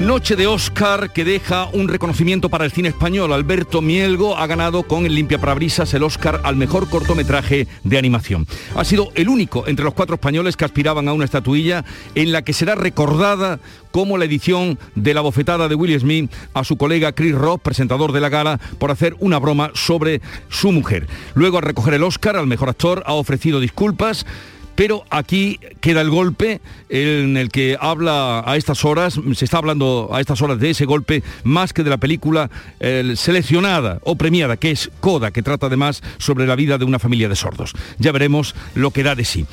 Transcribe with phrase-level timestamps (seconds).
[0.00, 3.32] Noche de Oscar que deja un reconocimiento para el cine español.
[3.32, 8.46] Alberto Mielgo ha ganado con el Limpia Parabrisas el Oscar al mejor cortometraje de animación.
[8.76, 12.42] Ha sido el único entre los cuatro españoles que aspiraban a una estatuilla en la
[12.42, 13.58] que será recordada
[13.90, 18.12] como la edición de la bofetada de Will Smith a su colega Chris Rock, presentador
[18.12, 21.08] de la gala, por hacer una broma sobre su mujer.
[21.34, 24.26] Luego, al recoger el Oscar al mejor actor, ha ofrecido disculpas
[24.78, 30.10] pero aquí queda el golpe en el que habla a estas horas, se está hablando
[30.12, 32.48] a estas horas de ese golpe más que de la película
[33.16, 37.28] seleccionada o premiada, que es Coda, que trata además sobre la vida de una familia
[37.28, 37.72] de sordos.
[37.98, 39.46] Ya veremos lo que da de sí.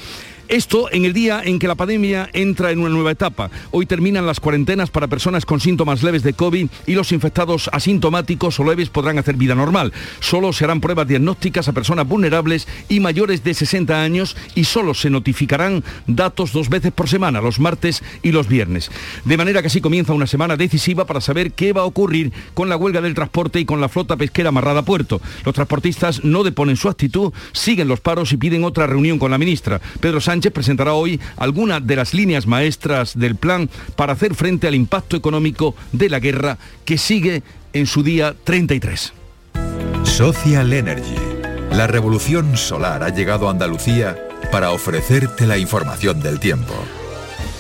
[0.48, 3.50] Esto en el día en que la pandemia entra en una nueva etapa.
[3.72, 8.60] Hoy terminan las cuarentenas para personas con síntomas leves de COVID y los infectados asintomáticos
[8.60, 9.92] o leves podrán hacer vida normal.
[10.20, 14.94] Solo se harán pruebas diagnósticas a personas vulnerables y mayores de 60 años y solo
[14.94, 18.92] se notificarán datos dos veces por semana, los martes y los viernes.
[19.24, 22.70] De manera que así comienza una semana decisiva para saber qué va a ocurrir con
[22.70, 25.22] la huelga del transporte y con la flota pesquera amarrada a puerto.
[25.44, 29.40] Los transportistas no deponen su actitud, siguen los paros y piden otra reunión con la
[29.40, 29.82] ministra.
[30.00, 34.68] Pedro Sánchez Sánchez presentará hoy algunas de las líneas maestras del plan para hacer frente
[34.68, 39.14] al impacto económico de la guerra que sigue en su día 33.
[40.04, 41.16] Social Energy.
[41.72, 44.18] La revolución solar ha llegado a Andalucía
[44.52, 46.74] para ofrecerte la información del tiempo.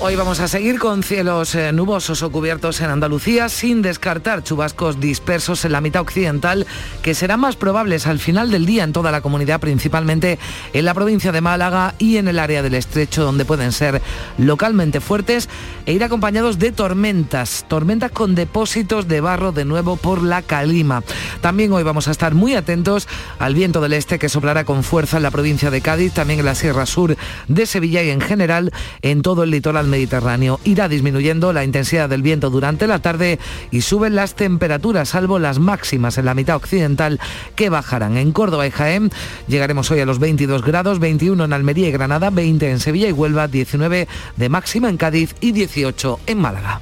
[0.07, 4.99] Hoy vamos a seguir con cielos eh, nubosos o cubiertos en Andalucía, sin descartar chubascos
[4.99, 6.67] dispersos en la mitad occidental,
[7.01, 10.37] que serán más probables al final del día en toda la comunidad, principalmente
[10.73, 13.99] en la provincia de Málaga y en el área del estrecho, donde pueden ser
[14.37, 15.49] localmente fuertes
[15.87, 21.01] e ir acompañados de tormentas, tormentas con depósitos de barro de nuevo por la calima.
[21.41, 23.07] También hoy vamos a estar muy atentos
[23.39, 26.45] al viento del este que soplará con fuerza en la provincia de Cádiz, también en
[26.45, 27.17] la Sierra Sur
[27.47, 30.59] de Sevilla y en general en todo el litoral Mediterráneo.
[30.65, 33.39] Irá disminuyendo la intensidad del viento durante la tarde
[33.71, 37.21] y suben las temperaturas, salvo las máximas en la mitad occidental
[37.55, 38.17] que bajarán.
[38.17, 39.09] En Córdoba y Jaén
[39.47, 43.13] llegaremos hoy a los 22 grados, 21 en Almería y Granada, 20 en Sevilla y
[43.13, 46.81] Huelva, 19 de máxima en Cádiz y 18 en Málaga.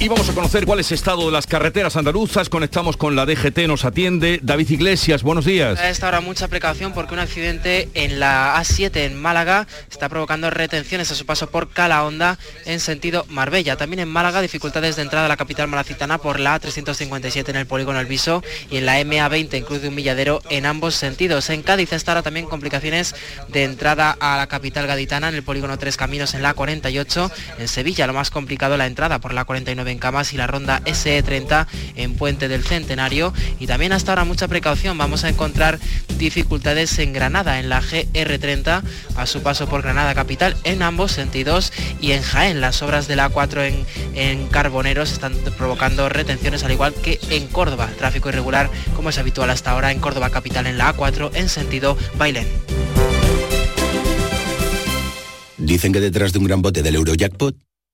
[0.00, 2.48] Y vamos a conocer cuál es el estado de las carreteras andaluzas.
[2.48, 5.24] Conectamos con la DGT, nos atiende David Iglesias.
[5.24, 5.76] Buenos días.
[5.80, 10.50] A esta hora mucha precaución porque un accidente en la A7 en Málaga está provocando
[10.50, 13.74] retenciones a su paso por Calahonda en sentido Marbella.
[13.74, 17.66] También en Málaga dificultades de entrada a la capital malacitana por la A357 en el
[17.66, 21.50] polígono El Viso y en la MA20 en Cruz de Humilladero en ambos sentidos.
[21.50, 23.16] En Cádiz estará también complicaciones
[23.48, 27.32] de entrada a la capital gaditana en el polígono Tres Caminos en la 48.
[27.58, 30.82] En Sevilla lo más complicado la entrada por la 49 en Camas y la ronda
[30.84, 31.66] SE30
[31.96, 33.32] en Puente del Centenario.
[33.58, 35.78] Y también hasta ahora mucha precaución, vamos a encontrar
[36.18, 38.82] dificultades en Granada, en la GR30,
[39.16, 41.72] a su paso por Granada Capital, en ambos sentidos.
[42.00, 46.72] Y en Jaén, las obras de la A4 en, en Carboneros están provocando retenciones, al
[46.72, 47.88] igual que en Córdoba.
[47.98, 51.96] Tráfico irregular, como es habitual hasta ahora, en Córdoba Capital, en la A4, en sentido
[52.16, 52.46] Bailén.
[55.56, 57.67] Dicen que detrás de un gran bote del Eurojackpot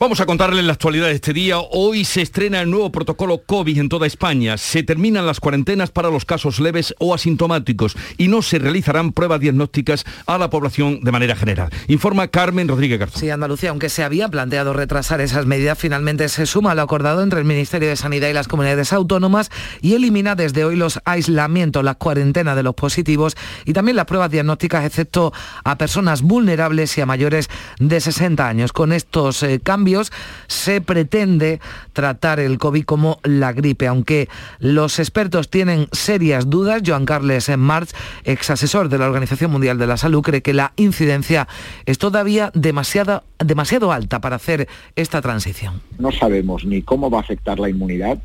[0.00, 1.58] Vamos a contarles la actualidad de este día.
[1.58, 4.56] Hoy se estrena el nuevo protocolo COVID en toda España.
[4.56, 9.40] Se terminan las cuarentenas para los casos leves o asintomáticos y no se realizarán pruebas
[9.40, 11.70] diagnósticas a la población de manera general.
[11.88, 13.20] Informa Carmen Rodríguez Garzón.
[13.20, 17.20] Sí, Andalucía, aunque se había planteado retrasar esas medidas, finalmente se suma a lo acordado
[17.24, 19.50] entre el Ministerio de Sanidad y las comunidades autónomas
[19.82, 24.30] y elimina desde hoy los aislamientos, las cuarentenas de los positivos y también las pruebas
[24.30, 25.32] diagnósticas, excepto
[25.64, 27.50] a personas vulnerables y a mayores
[27.80, 28.72] de 60 años.
[28.72, 29.87] Con estos eh, cambios
[30.46, 31.60] se pretende
[31.92, 36.82] tratar el COVID como la gripe, aunque los expertos tienen serias dudas.
[36.84, 37.90] Joan Carles March,
[38.24, 41.48] ex asesor de la Organización Mundial de la Salud, cree que la incidencia
[41.86, 45.80] es todavía demasiado, demasiado alta para hacer esta transición.
[45.98, 48.18] No sabemos ni cómo va a afectar la inmunidad.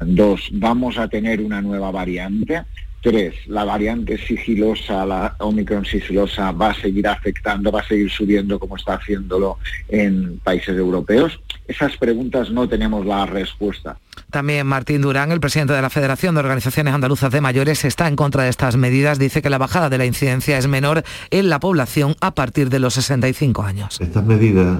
[0.00, 2.62] Dos, vamos a tener una nueva variante
[3.02, 8.58] Tres, la variante sigilosa, la Omicron sigilosa, va a seguir afectando, va a seguir subiendo
[8.58, 9.56] como está haciéndolo
[9.88, 11.40] en países europeos.
[11.66, 13.96] Esas preguntas no tenemos la respuesta.
[14.30, 18.16] También Martín Durán, el presidente de la Federación de Organizaciones Andaluzas de Mayores, está en
[18.16, 19.18] contra de estas medidas.
[19.18, 22.80] Dice que la bajada de la incidencia es menor en la población a partir de
[22.80, 23.98] los 65 años.
[23.98, 24.78] Estas medidas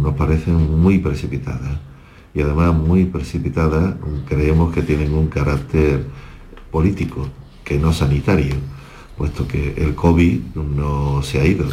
[0.00, 1.76] nos parecen muy precipitadas
[2.34, 3.96] y además muy precipitadas
[4.28, 6.04] creemos que tienen un carácter
[6.70, 7.28] político
[7.68, 8.54] que no sanitario,
[9.18, 11.68] puesto que el COVID no se ha ido.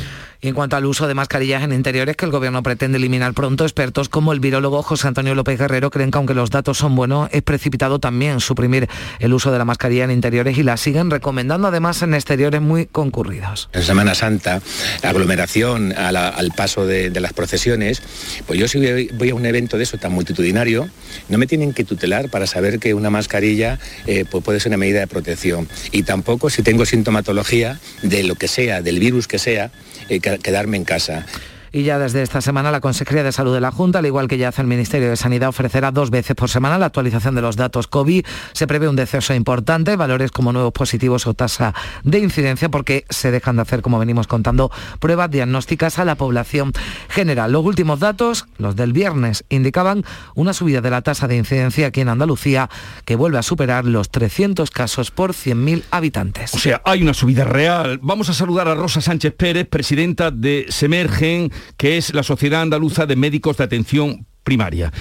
[0.48, 4.10] En cuanto al uso de mascarillas en interiores que el gobierno pretende eliminar pronto, expertos
[4.10, 7.42] como el virólogo José Antonio López Guerrero creen que aunque los datos son buenos, es
[7.42, 8.88] precipitado también suprimir
[9.18, 12.86] el uso de la mascarilla en interiores y la siguen recomendando además en exteriores muy
[12.86, 13.70] concurridos.
[13.74, 14.62] En Semana Santa,
[15.02, 18.04] aglomeración al paso de, las procesiones,
[18.46, 18.80] pues yo si
[19.14, 20.88] voy, a un evento de eso tan multitudinario,
[21.28, 24.78] no me tienen que tutelar para saber que una mascarilla eh, pues puede ser una
[24.78, 25.68] medida de protección.
[25.92, 29.72] Y tampoco si tengo sintomatología de lo que sea, del virus que sea,
[30.08, 31.26] eh, quedarme en casa.
[31.76, 34.38] Y ya desde esta semana la Consejería de Salud de la Junta, al igual que
[34.38, 37.58] ya hace el Ministerio de Sanidad, ofrecerá dos veces por semana la actualización de los
[37.58, 38.26] datos COVID.
[38.54, 41.74] Se prevé un deceso importante, valores como nuevos positivos o tasa
[42.06, 46.72] de incidencia, porque se dejan de hacer, como venimos contando, pruebas diagnósticas a la población
[47.10, 47.52] general.
[47.52, 52.00] Los últimos datos, los del viernes, indicaban una subida de la tasa de incidencia aquí
[52.00, 52.70] en Andalucía
[53.04, 56.54] que vuelve a superar los 300 casos por 100.000 habitantes.
[56.54, 58.00] O sea, hay una subida real.
[58.02, 63.06] Vamos a saludar a Rosa Sánchez Pérez, presidenta de Semergen que es la Sociedad Andaluza
[63.06, 64.92] de Médicos de Atención Primaria.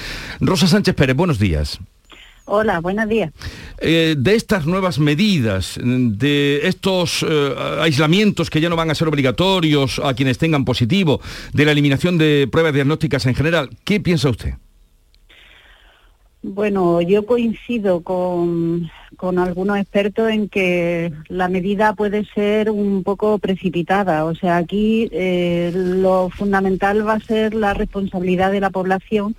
[0.40, 1.80] Rosa Sánchez Pérez, buenos días.
[2.46, 3.32] Hola, buenos días.
[3.78, 9.08] Eh, de estas nuevas medidas, de estos eh, aislamientos que ya no van a ser
[9.08, 11.22] obligatorios a quienes tengan positivo,
[11.54, 14.54] de la eliminación de pruebas diagnósticas en general, ¿qué piensa usted?
[16.46, 18.90] Bueno, yo coincido con,
[19.38, 24.26] algunos expertos en que la medida puede ser un poco precipitada.
[24.26, 29.34] O sea, aquí eh, lo fundamental va a ser la responsabilidad de la población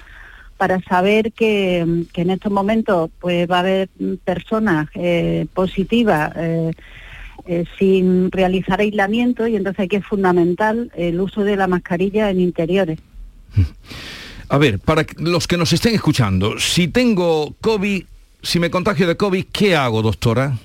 [0.58, 3.90] para saber que, en estos momentos pues va a haber
[4.24, 6.72] personas eh, positivas eh,
[7.78, 12.98] sin realizar aislamiento y entonces aquí es fundamental el uso de la mascarilla en interiores.
[14.50, 18.04] A ver, para los que nos estén escuchando, si tengo COVID,
[18.42, 20.58] si me contagio de COVID, ¿qué hago, doctora?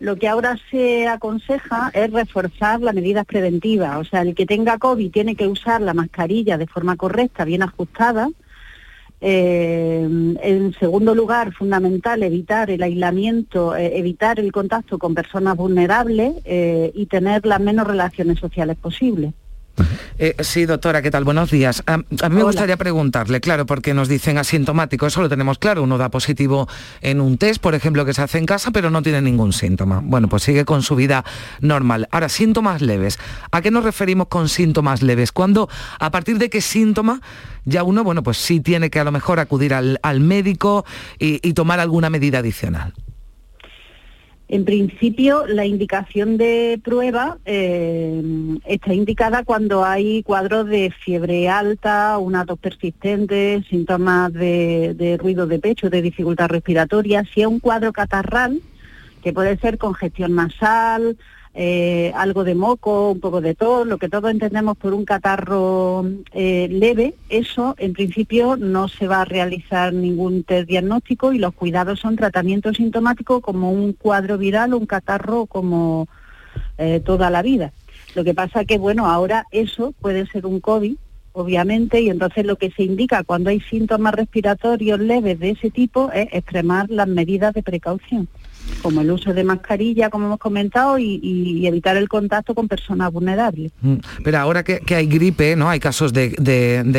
[0.00, 3.96] Lo que ahora se aconseja es reforzar las medidas preventivas.
[3.96, 7.62] O sea, el que tenga COVID tiene que usar la mascarilla de forma correcta, bien
[7.62, 8.28] ajustada.
[9.20, 10.06] Eh,
[10.42, 16.92] en segundo lugar, fundamental, evitar el aislamiento, eh, evitar el contacto con personas vulnerables eh,
[16.94, 19.32] y tener las menos relaciones sociales posibles.
[20.18, 21.24] Eh, sí, doctora, ¿qué tal?
[21.24, 21.82] Buenos días.
[21.86, 25.98] A, mí me gustaría preguntarle, claro, porque nos dicen asintomático, eso lo tenemos claro, uno
[25.98, 26.68] da positivo
[27.00, 30.00] en un test, por ejemplo, que se hace en casa, pero no tiene ningún síntoma.
[30.02, 31.24] Bueno, pues sigue con su vida
[31.60, 32.08] normal.
[32.10, 33.18] Ahora, síntomas leves.
[33.50, 35.32] ¿A qué nos referimos con síntomas leves?
[35.32, 37.20] Cuando, a partir de qué síntoma
[37.64, 40.84] ya uno, bueno, pues sí tiene que a lo mejor acudir al, médico
[41.18, 42.94] y tomar alguna medida adicional.
[44.50, 48.22] En principio, la indicación de prueba eh,
[48.64, 55.58] está indicada cuando hay cuadros de fiebre alta, una tos persistente, síntomas de, ruido de
[55.58, 57.24] pecho, de dificultad respiratoria.
[57.34, 58.62] Si es un cuadro catarral,
[59.22, 61.18] que puede ser congestión nasal,
[61.54, 66.06] eh, algo de moco, un poco de tos, lo que todos entendemos por un catarro
[66.32, 71.54] eh, leve, eso en principio no se va a realizar ningún test diagnóstico y los
[71.54, 76.06] cuidados son tratamiento sintomático como un cuadro viral o un catarro como
[76.76, 77.72] eh, toda la vida.
[78.14, 80.96] Lo que pasa que, bueno, ahora eso puede ser un COVID,
[81.32, 86.10] obviamente, y entonces lo que se indica cuando hay síntomas respiratorios leves de ese tipo
[86.12, 88.28] es extremar las medidas de precaución
[88.82, 93.72] como el uso de mascarilla, como hemos comentado, y, evitar el contacto con personas vulnerables.
[93.80, 95.68] Mm, pero ahora que, hay gripe, ¿no?
[95.68, 96.34] Hay casos de,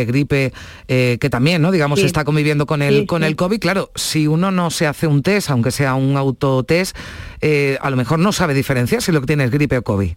[0.08, 0.54] gripe
[0.88, 1.72] eh, que también, ¿no?
[1.72, 3.60] Digamos, está conviviendo con el, con el COVID.
[3.60, 6.96] Claro, si uno no se hace un test, aunque sea un autotest,
[7.42, 10.12] eh, a lo mejor no sabe diferenciar si lo que tiene es gripe o COVID.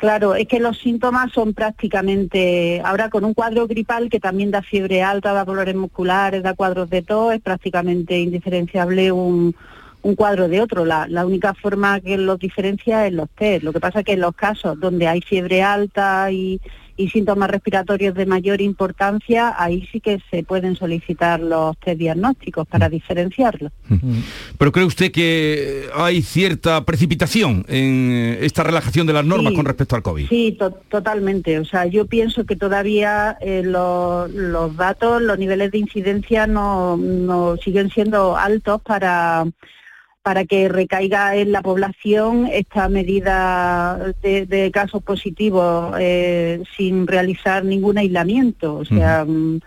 [0.00, 4.62] Claro, es que los síntomas son prácticamente, ahora con un cuadro gripal que también da
[4.62, 9.54] fiebre alta, da dolores musculares, da cuadros de tos, es prácticamente indiferenciable un,
[10.02, 10.84] un cuadro de otro.
[10.84, 13.62] La, única forma que los diferencia es los test.
[13.64, 16.60] Lo que pasa es que en los casos donde hay fiebre alta y,
[16.96, 22.66] y síntomas respiratorios de mayor importancia, ahí sí que se pueden solicitar los test diagnósticos
[22.66, 22.92] para Mm.
[22.92, 23.72] diferenciarlos.
[24.58, 29.56] Pero cree usted que hay cierta precipitación en esta relajación de las normas Sí.
[29.56, 30.28] con respecto al COVID.
[30.28, 31.58] Sí, to- totalmente.
[31.58, 36.96] O sea, yo pienso que todavía eh, lo- los datos, los niveles de incidencia no,
[36.98, 39.46] no siguen siendo altos para
[40.22, 47.64] para que recaiga en la población esta medida de, de casos positivos eh, sin realizar
[47.64, 48.74] ningún aislamiento.
[48.76, 49.60] O sea, mm,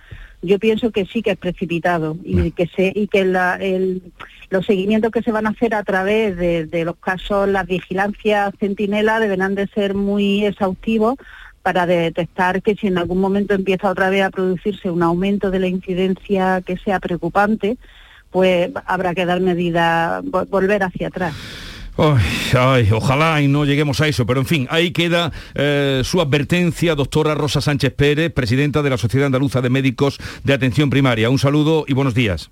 [0.44, 4.02] yo pienso que sí que es precipitado y que se y que la- el-
[4.50, 8.54] los seguimientos que se van a hacer a través de, de los casos, las vigilancias
[8.60, 11.16] centinela deberán de ser muy exhaustivos
[11.64, 15.60] para detectar que si en algún momento empieza otra vez a producirse un aumento de
[15.60, 17.78] la incidencia que sea preocupante,
[18.34, 21.34] pues habrá que dar medidas, vo- volver hacia atrás.
[21.96, 22.24] Ay,
[22.58, 26.96] ay, ojalá y no lleguemos a eso, pero en fin, ahí queda eh, su advertencia,
[26.96, 31.30] doctora Rosa Sánchez Pérez, presidenta de la Sociedad Andaluza de Médicos de Atención Primaria.
[31.30, 32.50] Un saludo y buenos días.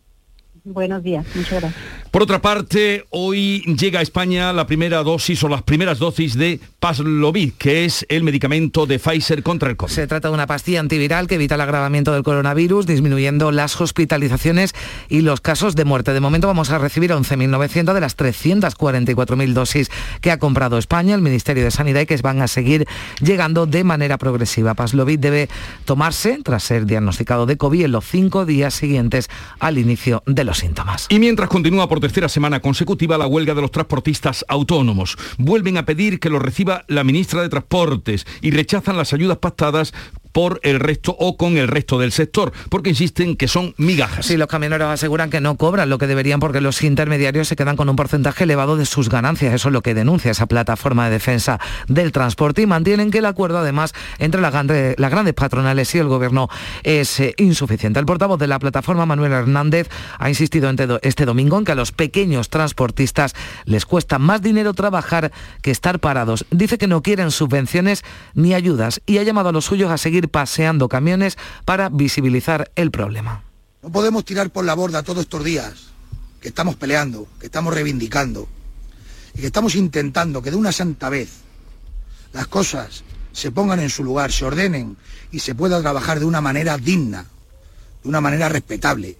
[0.64, 2.02] Buenos días, muchas gracias.
[2.12, 6.60] Por otra parte, hoy llega a España la primera dosis o las primeras dosis de
[6.80, 9.94] Paxlovid, que es el medicamento de Pfizer contra el COVID.
[9.94, 14.76] Se trata de una pastilla antiviral que evita el agravamiento del coronavirus, disminuyendo las hospitalizaciones
[15.08, 16.12] y los casos de muerte.
[16.12, 19.90] De momento vamos a recibir 11.900 de las 344.000 dosis
[20.20, 22.88] que ha comprado España, el Ministerio de Sanidad, y que van a seguir
[23.22, 24.74] llegando de manera progresiva.
[24.74, 25.48] Paxlovid debe
[25.86, 31.08] tomarse tras ser diagnosticado de COVID en los cinco días siguientes al inicio de síntomas.
[31.10, 35.86] Y mientras continúa por tercera semana consecutiva la huelga de los transportistas autónomos, vuelven a
[35.86, 39.94] pedir que lo reciba la ministra de Transportes y rechazan las ayudas pactadas
[40.32, 44.26] por el resto o con el resto del sector, porque insisten que son migajas.
[44.26, 47.76] Sí, los camioneros aseguran que no cobran lo que deberían porque los intermediarios se quedan
[47.76, 49.54] con un porcentaje elevado de sus ganancias.
[49.54, 53.26] Eso es lo que denuncia esa plataforma de defensa del transporte y mantienen que el
[53.26, 56.50] acuerdo además entre las grandes, patronales y el gobierno
[56.84, 58.00] es eh, insuficiente.
[58.00, 61.76] El portavoz de la plataforma, Manuel Hernández, ha insistido do- este domingo en que a
[61.76, 63.34] los pequeños transportistas
[63.66, 66.46] les cuesta más dinero trabajar que estar parados.
[66.52, 70.21] Dice que no quieren subvenciones ni ayudas y ha llamado a los suyos a seguir
[70.30, 73.44] paseando camiones para visibilizar el problema.
[73.82, 75.92] No podemos tirar por la borda todos estos días
[76.40, 78.48] que estamos peleando, que estamos reivindicando
[79.34, 81.30] y que estamos intentando que de una santa vez
[82.34, 84.98] las cosas se pongan en su lugar, se ordenen
[85.32, 87.26] y se pueda trabajar de una manera digna,
[88.04, 89.18] de una manera respetable.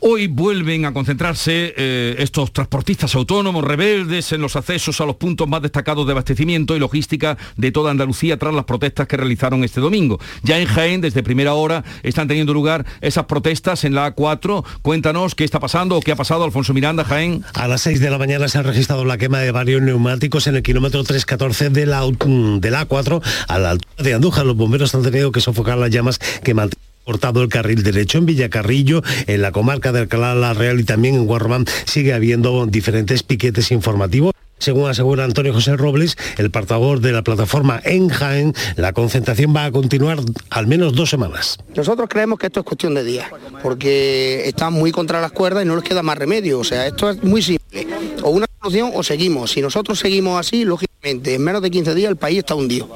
[0.00, 5.48] Hoy vuelven a concentrarse eh, estos transportistas autónomos rebeldes en los accesos a los puntos
[5.48, 9.80] más destacados de abastecimiento y logística de toda Andalucía tras las protestas que realizaron este
[9.80, 10.20] domingo.
[10.42, 14.64] Ya en Jaén, desde primera hora, están teniendo lugar esas protestas en la A4.
[14.82, 17.42] Cuéntanos qué está pasando o qué ha pasado, Alfonso Miranda, Jaén.
[17.54, 20.56] A las 6 de la mañana se ha registrado la quema de varios neumáticos en
[20.56, 24.44] el kilómetro 314 de la, de la A4 a la altura de Andújar.
[24.44, 28.26] Los bomberos han tenido que sofocar las llamas que mantienen cortado el carril derecho en
[28.26, 33.22] Villacarrillo, en la comarca de Alcalá la Real y también en Guarromán sigue habiendo diferentes
[33.22, 34.32] piquetes informativos.
[34.58, 39.66] Según asegura Antonio José Robles, el portavoz de la plataforma en Jaén, la concentración va
[39.66, 40.18] a continuar
[40.50, 41.58] al menos dos semanas.
[41.76, 43.30] Nosotros creemos que esto es cuestión de días,
[43.62, 46.58] porque están muy contra las cuerdas y no les queda más remedio.
[46.58, 47.86] O sea, esto es muy simple.
[48.22, 49.52] O una solución o seguimos.
[49.52, 52.88] Si nosotros seguimos así, lógicamente, en menos de 15 días el país está hundido.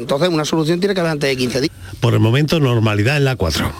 [0.00, 1.72] Entonces, una solución tiene que haber antes de 15 días.
[2.00, 3.70] Por el momento, normalidad en la 4.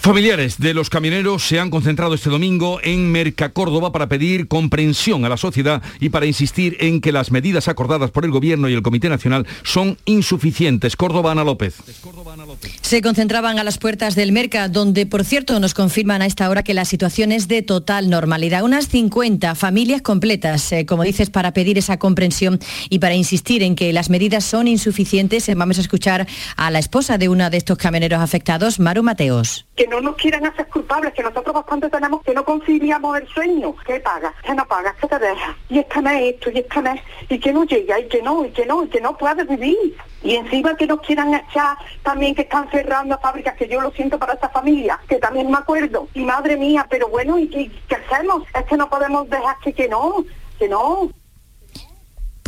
[0.00, 5.28] Familiares de los camioneros se han concentrado este domingo en Mercacórdoba para pedir comprensión a
[5.28, 8.82] la sociedad y para insistir en que las medidas acordadas por el Gobierno y el
[8.82, 10.94] Comité Nacional son insuficientes.
[10.94, 11.74] Córdoba, Ana López.
[12.82, 16.62] Se concentraban a las puertas del Merca, donde por cierto nos confirman a esta hora
[16.62, 18.62] que la situación es de total normalidad.
[18.62, 23.76] Unas 50 familias completas, eh, como dices, para pedir esa comprensión y para insistir en
[23.76, 25.48] que las medidas son insuficientes.
[25.48, 29.66] Eh, Vamos a escuchar a la esposa de uno de estos camioneros afectados, Maru Mateos.
[29.76, 33.76] que no nos quieran hacer culpables, que nosotros bastante tenemos que no conciliamos el sueño.
[33.86, 34.34] ¿Qué pagas?
[34.44, 34.94] ¿Qué no pagas?
[35.00, 35.56] ¿Qué te dejas?
[35.68, 38.50] Y este mes esto, y este mes, y que no llega, y que no, y
[38.50, 39.94] que no, y que no puedes vivir.
[40.22, 44.18] Y encima que nos quieran echar también que están cerrando fábricas, que yo lo siento
[44.18, 46.08] para esta familia, que también me acuerdo.
[46.14, 48.42] Y madre mía, pero bueno, ¿y qué, qué hacemos?
[48.54, 50.24] Es que no podemos dejar que, que no,
[50.58, 51.10] que no.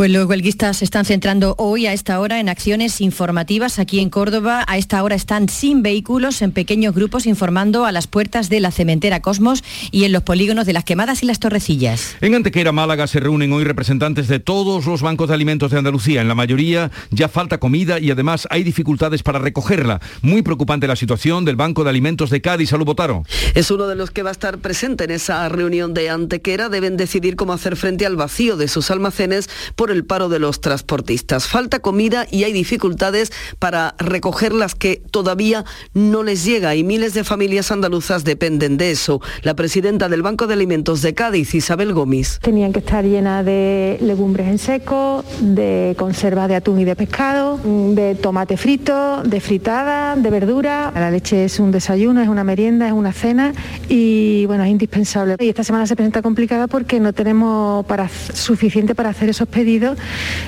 [0.00, 4.08] Pues los huelguistas se están centrando hoy a esta hora en acciones informativas aquí en
[4.08, 4.64] Córdoba.
[4.66, 8.70] A esta hora están sin vehículos, en pequeños grupos, informando a las puertas de la
[8.70, 12.16] cementera Cosmos y en los polígonos de las quemadas y las torrecillas.
[12.22, 16.22] En Antequera, Málaga, se reúnen hoy representantes de todos los bancos de alimentos de Andalucía.
[16.22, 20.00] En la mayoría ya falta comida y además hay dificultades para recogerla.
[20.22, 22.70] Muy preocupante la situación del Banco de Alimentos de Cádiz.
[22.70, 23.24] Salud, Botaro.
[23.54, 26.70] Es uno de los que va a estar presente en esa reunión de Antequera.
[26.70, 30.60] Deben decidir cómo hacer frente al vacío de sus almacenes por el paro de los
[30.60, 31.46] transportistas.
[31.46, 37.14] Falta comida y hay dificultades para recoger las que todavía no les llega y miles
[37.14, 39.20] de familias andaluzas dependen de eso.
[39.42, 42.38] La presidenta del Banco de Alimentos de Cádiz, Isabel Gómez.
[42.42, 47.58] Tenían que estar llenas de legumbres en seco, de conserva de atún y de pescado,
[47.64, 50.92] de tomate frito, de fritada, de verdura.
[50.94, 53.52] La leche es un desayuno, es una merienda, es una cena
[53.88, 55.36] y bueno, es indispensable.
[55.38, 59.69] Y esta semana se presenta complicada porque no tenemos para, suficiente para hacer esos pedidos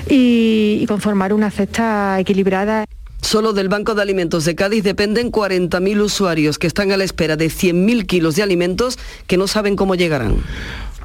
[0.09, 2.85] y, y conformar una cesta equilibrada.
[3.23, 7.37] Solo del Banco de Alimentos de Cádiz dependen 40.000 usuarios que están a la espera
[7.37, 8.99] de 100.000 kilos de alimentos
[9.29, 10.37] que no saben cómo llegarán.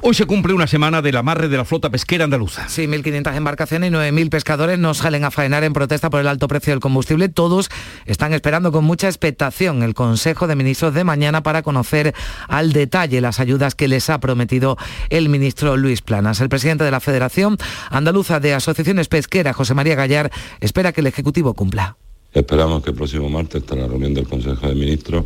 [0.00, 2.68] Hoy se cumple una semana del amarre de la flota pesquera andaluza.
[2.68, 6.46] Sí, 1.500 embarcaciones y 9.000 pescadores no salen a faenar en protesta por el alto
[6.46, 7.28] precio del combustible.
[7.28, 7.68] Todos
[8.06, 12.14] están esperando con mucha expectación el Consejo de Ministros de mañana para conocer
[12.46, 14.78] al detalle las ayudas que les ha prometido
[15.10, 16.40] el ministro Luis Planas.
[16.40, 17.58] El presidente de la Federación
[17.90, 21.96] Andaluza de Asociaciones Pesqueras, José María Gallar, espera que el Ejecutivo cumpla.
[22.32, 25.24] Esperamos que el próximo martes, tras la reunión del Consejo de Ministros,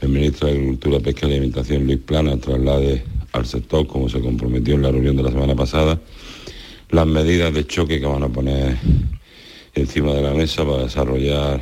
[0.00, 3.04] el ministro de Agricultura, Pesca y Alimentación, Luis Plana, traslade
[3.34, 6.00] al sector, como se comprometió en la reunión de la semana pasada,
[6.90, 8.76] las medidas de choque que van a poner
[9.74, 11.60] encima de la mesa para desarrollar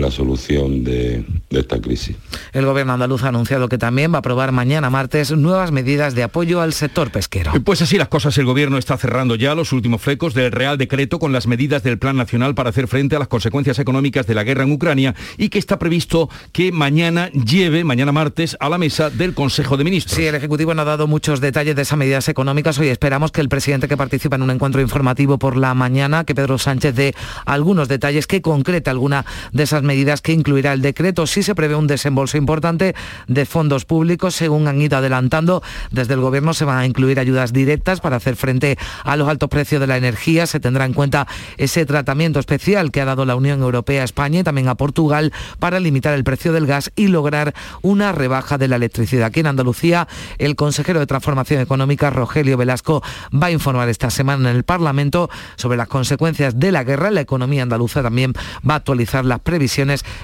[0.00, 2.16] la solución de, de, esta crisis.
[2.52, 6.22] El gobierno andaluz ha anunciado que también va a aprobar mañana martes nuevas medidas de
[6.22, 7.52] apoyo al sector pesquero.
[7.64, 11.18] Pues así las cosas, el gobierno está cerrando ya los últimos flecos del Real Decreto
[11.18, 14.44] con las medidas del Plan Nacional para hacer frente a las consecuencias económicas de la
[14.44, 19.10] guerra en Ucrania y que está previsto que mañana lleve, mañana martes, a la mesa
[19.10, 20.16] del Consejo de Ministros.
[20.16, 22.78] Sí, el Ejecutivo no ha dado muchos detalles de esas medidas económicas.
[22.78, 26.34] Hoy esperamos que el presidente que participa en un encuentro informativo por la mañana, que
[26.34, 27.14] Pedro Sánchez dé
[27.44, 29.89] algunos detalles que concrete alguna de esas medidas
[30.22, 31.26] que incluirá el decreto.
[31.26, 32.94] Sí se prevé un desembolso importante
[33.28, 35.62] de fondos públicos, según han ido adelantando.
[35.90, 39.48] Desde el Gobierno se van a incluir ayudas directas para hacer frente a los altos
[39.48, 40.46] precios de la energía.
[40.46, 44.40] Se tendrá en cuenta ese tratamiento especial que ha dado la Unión Europea a España
[44.40, 48.68] y también a Portugal para limitar el precio del gas y lograr una rebaja de
[48.68, 49.26] la electricidad.
[49.26, 54.50] Aquí en Andalucía, el consejero de Transformación Económica, Rogelio Velasco, va a informar esta semana
[54.50, 57.10] en el Parlamento sobre las consecuencias de la guerra.
[57.10, 58.32] La economía andaluza también
[58.68, 59.69] va a actualizar las previsiones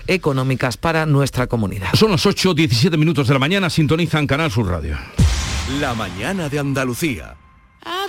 [0.07, 1.89] económicas para nuestra comunidad.
[1.95, 4.97] Son las 8, 17 minutos de la mañana, sintonizan Canal Sur Radio.
[5.81, 7.37] La mañana de Andalucía.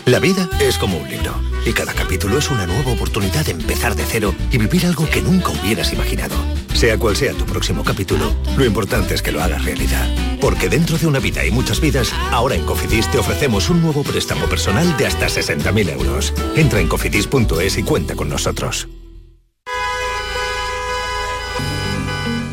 [0.05, 1.33] La vida es como un libro
[1.65, 5.21] y cada capítulo es una nueva oportunidad de empezar de cero y vivir algo que
[5.21, 6.35] nunca hubieras imaginado.
[6.73, 10.07] Sea cual sea tu próximo capítulo, lo importante es que lo hagas realidad.
[10.39, 14.03] Porque dentro de una vida y muchas vidas, ahora en Cofidis te ofrecemos un nuevo
[14.03, 16.33] préstamo personal de hasta 60.000 euros.
[16.55, 18.87] Entra en cofidis.es y cuenta con nosotros.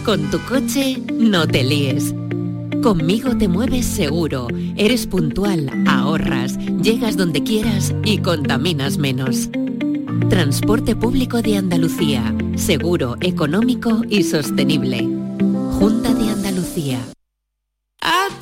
[0.05, 2.15] Con tu coche no te líes.
[2.83, 9.49] Conmigo te mueves seguro, eres puntual, ahorras, llegas donde quieras y contaminas menos.
[10.29, 15.09] Transporte público de Andalucía, seguro, económico y sostenible.
[15.79, 17.01] Junta de Andalucía.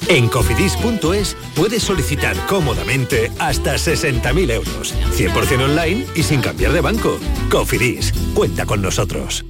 [0.08, 7.18] En cofidis.es puedes solicitar cómodamente hasta 60.000 euros, 100% online y sin cambiar de banco.
[7.50, 9.44] Cofidis, cuenta con nosotros.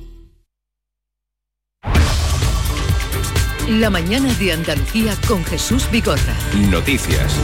[3.80, 6.36] La mañana de Andalucía con Jesús Bigorra.
[6.70, 7.40] Noticias.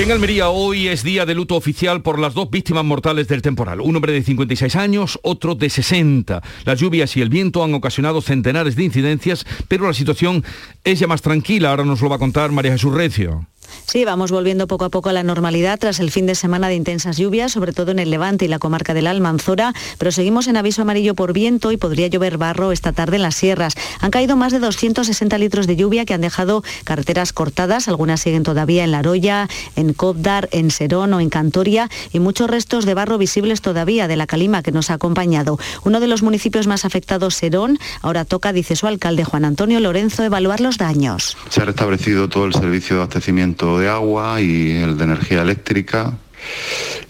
[0.00, 3.80] En Almería hoy es día de luto oficial por las dos víctimas mortales del temporal.
[3.80, 6.42] Un hombre de 56 años, otro de 60.
[6.64, 10.42] Las lluvias y el viento han ocasionado centenares de incidencias, pero la situación
[10.82, 11.70] es ya más tranquila.
[11.70, 13.46] Ahora nos lo va a contar María Jesús Recio.
[13.90, 16.76] Sí, vamos volviendo poco a poco a la normalidad tras el fin de semana de
[16.76, 20.56] intensas lluvias, sobre todo en el Levante y la comarca del Almanzora, pero seguimos en
[20.56, 23.74] aviso amarillo por viento y podría llover barro esta tarde en las sierras.
[23.98, 28.44] Han caído más de 260 litros de lluvia que han dejado carreteras cortadas, algunas siguen
[28.44, 32.94] todavía en La Roya, en Cobdar, en Serón o en Cantoria y muchos restos de
[32.94, 35.58] barro visibles todavía de la calima que nos ha acompañado.
[35.82, 40.22] Uno de los municipios más afectados, Serón, ahora toca, dice su alcalde Juan Antonio Lorenzo,
[40.22, 41.36] evaluar los daños.
[41.48, 46.14] Se ha restablecido todo el servicio de abastecimiento de agua y el de energía eléctrica.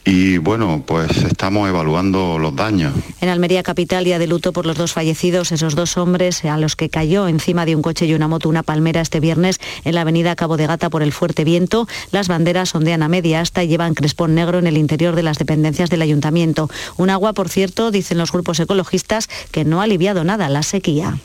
[0.05, 2.95] Y bueno, pues estamos evaluando los daños.
[3.21, 6.75] En Almería Capital, día de luto por los dos fallecidos, esos dos hombres a los
[6.75, 10.01] que cayó encima de un coche y una moto una palmera este viernes en la
[10.01, 11.87] avenida Cabo de Gata por el fuerte viento.
[12.13, 15.39] Las banderas ondean a media asta y llevan crespón negro en el interior de las
[15.39, 16.71] dependencias del ayuntamiento.
[16.97, 21.19] Un agua, por cierto, dicen los grupos ecologistas, que no ha aliviado nada la sequía.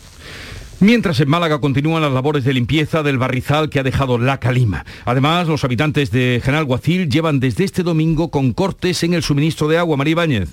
[0.82, 4.86] Mientras en Málaga continúan las labores de limpieza del barrizal que ha dejado la calima.
[5.06, 9.70] Además, los habitantes de General Guacil llevan desde este domingo con cortes en el suministro
[9.70, 9.96] de agua.
[9.96, 10.50] María Ibáñez.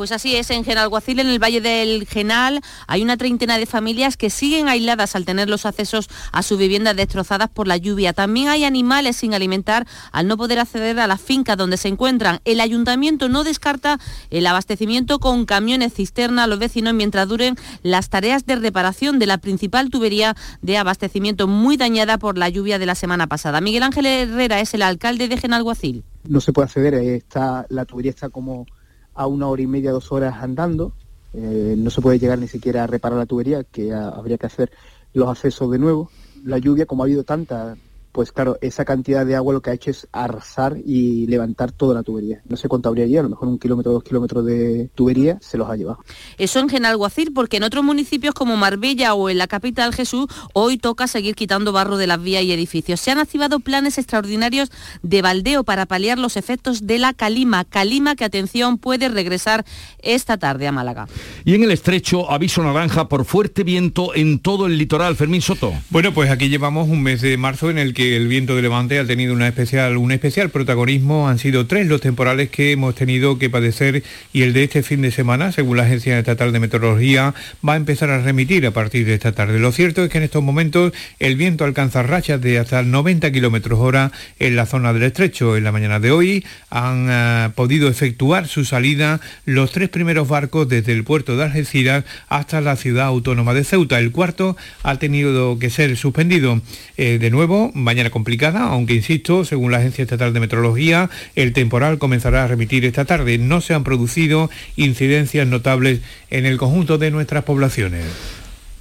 [0.00, 4.16] Pues así es, en Genalguacil, en el Valle del Genal, hay una treintena de familias
[4.16, 8.14] que siguen aisladas al tener los accesos a sus viviendas destrozadas por la lluvia.
[8.14, 12.40] También hay animales sin alimentar al no poder acceder a las fincas donde se encuentran.
[12.46, 13.98] El ayuntamiento no descarta
[14.30, 19.26] el abastecimiento con camiones cisterna a los vecinos mientras duren las tareas de reparación de
[19.26, 23.60] la principal tubería de abastecimiento muy dañada por la lluvia de la semana pasada.
[23.60, 26.04] Miguel Ángel Herrera es el alcalde de Genalguacil.
[26.26, 28.64] No se puede acceder, está, la tubería está como
[29.14, 30.92] a una hora y media, dos horas andando.
[31.32, 34.70] Eh, no se puede llegar ni siquiera a reparar la tubería, que habría que hacer
[35.12, 36.10] los accesos de nuevo.
[36.44, 37.76] La lluvia, como ha habido tanta,
[38.12, 41.94] pues claro, esa cantidad de agua lo que ha hecho es arrasar y levantar toda
[41.94, 42.42] la tubería.
[42.48, 45.58] No sé cuánto habría allí, a lo mejor un kilómetro, dos kilómetros de tubería se
[45.58, 45.98] los ha llevado.
[46.38, 50.78] Eso en Genalguacil, porque en otros municipios como Marbella o en la capital Jesús, hoy
[50.78, 53.00] toca seguir quitando barro de las vías y edificios.
[53.00, 54.70] Se han activado planes extraordinarios
[55.02, 57.64] de baldeo para paliar los efectos de la calima.
[57.64, 59.64] Calima que, atención, puede regresar
[60.02, 61.08] esta tarde a Málaga.
[61.44, 65.16] Y en el estrecho, aviso naranja por fuerte viento en todo el litoral.
[65.16, 65.72] Fermín Soto.
[65.88, 68.98] Bueno, pues aquí llevamos un mes de marzo en el que el viento de levante
[68.98, 71.28] ha tenido una especial, un especial protagonismo.
[71.28, 75.00] Han sido tres los temporales que hemos tenido que padecer y el de este fin
[75.00, 77.34] de semana, según la Agencia Estatal de Meteorología,
[77.66, 79.58] va a empezar a remitir a partir de esta tarde.
[79.58, 83.78] Lo cierto es que en estos momentos el viento alcanza rachas de hasta 90 kilómetros
[83.80, 85.56] hora en la zona del estrecho.
[85.56, 90.68] En la mañana de hoy han eh, podido efectuar su salida los tres primeros barcos
[90.68, 93.98] desde el puerto de Algeciras hasta la ciudad autónoma de Ceuta.
[93.98, 96.60] El cuarto ha tenido que ser suspendido.
[96.96, 101.98] Eh, de nuevo, mañana complicada, aunque insisto, según la Agencia Estatal de Meteorología, el temporal
[101.98, 103.38] comenzará a remitir esta tarde.
[103.38, 108.04] No se han producido incidencias notables en el conjunto de nuestras poblaciones.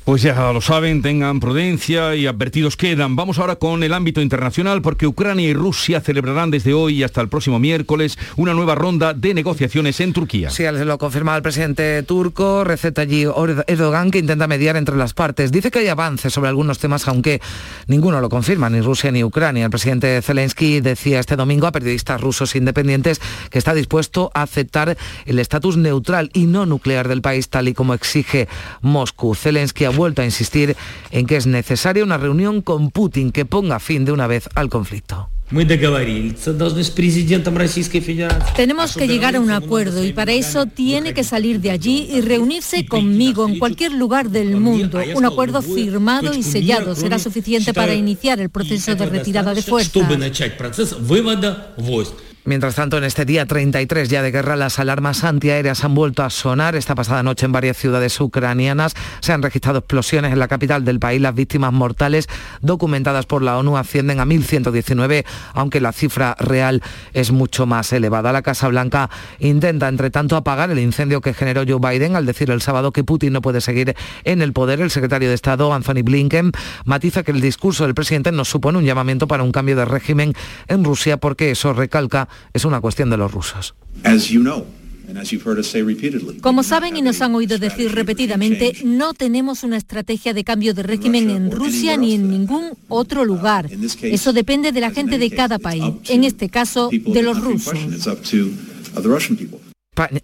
[0.10, 3.16] Pues ya lo saben, tengan prudencia y advertidos quedan.
[3.16, 7.30] Vamos ahora con el ámbito internacional porque Ucrania y Rusia celebrarán desde hoy hasta el
[7.30, 10.50] próximo miércoles una nueva ronda de negociaciones en Turquía.
[10.50, 13.30] Sí, lo confirma el presidente turco Recep Tayyip
[13.68, 15.52] Erdogan que intenta mediar entre las partes.
[15.52, 17.40] Dice que hay avances sobre algunos temas aunque
[17.86, 19.66] ninguno lo confirma, ni Rusia ni Ucrania.
[19.66, 24.98] El presidente Zelensky decía este domingo a periodistas rusos independientes que está dispuesto a aceptar
[25.28, 28.48] el estatus neutral y no nuclear del país tal y como exige
[28.82, 29.36] Moscú.
[29.36, 30.78] Zelensky vuelto a insistir
[31.12, 34.70] en que es necesaria una reunión con Putin que ponga fin de una vez al
[34.70, 35.30] conflicto.
[38.56, 42.22] Tenemos que llegar a un acuerdo y para eso tiene que salir de allí y
[42.22, 45.02] reunirse conmigo en cualquier lugar del mundo.
[45.16, 49.92] Un acuerdo firmado y sellado será suficiente para iniciar el proceso de retirada de fuerzas.
[52.46, 56.30] Mientras tanto, en este día 33 ya de guerra, las alarmas antiaéreas han vuelto a
[56.30, 56.76] sonar.
[56.76, 61.00] Esta pasada noche en varias ciudades ucranianas se han registrado explosiones en la capital del
[61.00, 61.22] país.
[61.22, 62.30] Las víctimas mortales
[62.62, 66.82] documentadas por la ONU ascienden a 1.119, aunque la cifra real
[67.14, 68.32] es mucho más elevada.
[68.32, 72.50] La Casa Blanca intenta, entre tanto, apagar el incendio que generó Joe Biden al decir
[72.52, 74.80] el sábado que Putin no puede seguir en el poder.
[74.80, 76.54] El secretario de Estado, Anthony Blinken,
[76.86, 80.34] matiza que el discurso del presidente no supone un llamamiento para un cambio de régimen
[80.70, 83.76] en Rusia porque eso recalca es una cuestión de los rusos.
[86.42, 90.84] Como saben y nos han oído decir repetidamente, no tenemos una estrategia de cambio de
[90.84, 93.70] régimen en Rusia ni en ningún otro lugar.
[94.02, 97.74] Eso depende de la gente de cada país, en este caso de los rusos.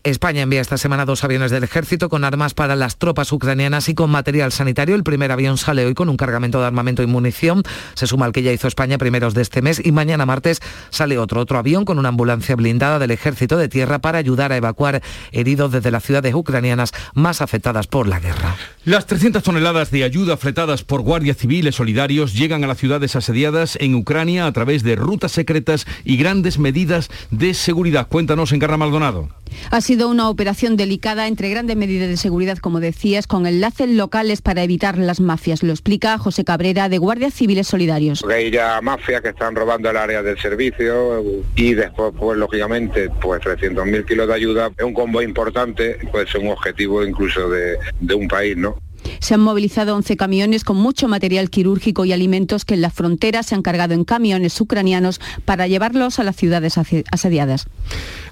[0.03, 3.95] España envía esta semana dos aviones del ejército con armas para las tropas ucranianas y
[3.95, 4.95] con material sanitario.
[4.95, 7.63] El primer avión sale hoy con un cargamento de armamento y munición.
[7.93, 11.17] Se suma al que ya hizo España primeros de este mes y mañana martes sale
[11.17, 15.01] otro, otro avión con una ambulancia blindada del ejército de tierra para ayudar a evacuar
[15.31, 18.55] heridos desde las ciudades ucranianas más afectadas por la guerra.
[18.85, 23.77] Las 300 toneladas de ayuda fletadas por guardias civiles solidarios llegan a las ciudades asediadas
[23.81, 28.07] en Ucrania a través de rutas secretas y grandes medidas de seguridad.
[28.07, 29.29] Cuéntanos, Encarna Maldonado.
[29.71, 34.41] Ha sido una operación delicada entre grandes medidas de seguridad, como decías, con enlaces locales
[34.41, 35.63] para evitar las mafias.
[35.63, 38.23] Lo explica José Cabrera de Guardias Civiles Solidarios.
[38.29, 41.23] hay ya mafias que están robando el área del servicio
[41.55, 46.41] y después, pues lógicamente, pues 300.000 kilos de ayuda es un combo importante, puede ser
[46.41, 48.77] un objetivo incluso de, de un país, ¿no?
[49.19, 53.43] Se han movilizado 11 camiones con mucho material quirúrgico y alimentos que en la frontera
[53.43, 56.77] se han cargado en camiones ucranianos para llevarlos a las ciudades
[57.11, 57.67] asediadas.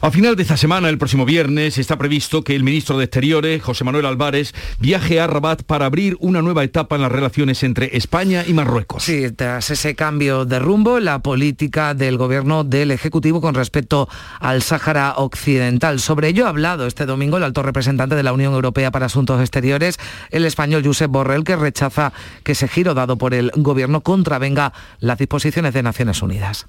[0.02, 3.62] A final de esta semana, el próximo viernes, está previsto que el ministro de Exteriores,
[3.62, 7.96] José Manuel Álvarez, viaje a Rabat para abrir una nueva etapa en las relaciones entre
[7.96, 9.04] España y Marruecos.
[9.04, 14.62] Sí, tras ese cambio de rumbo, la política del gobierno del Ejecutivo con respecto al
[14.62, 16.00] Sáhara Occidental.
[16.00, 19.40] Sobre ello ha hablado este domingo el alto representante de la Unión Europea para Asuntos
[19.40, 20.00] Exteriores,
[20.32, 24.74] el español español Josep Borrell, que rechaza que ese giro dado por el gobierno contravenga
[25.00, 26.68] las disposiciones de Naciones Unidas.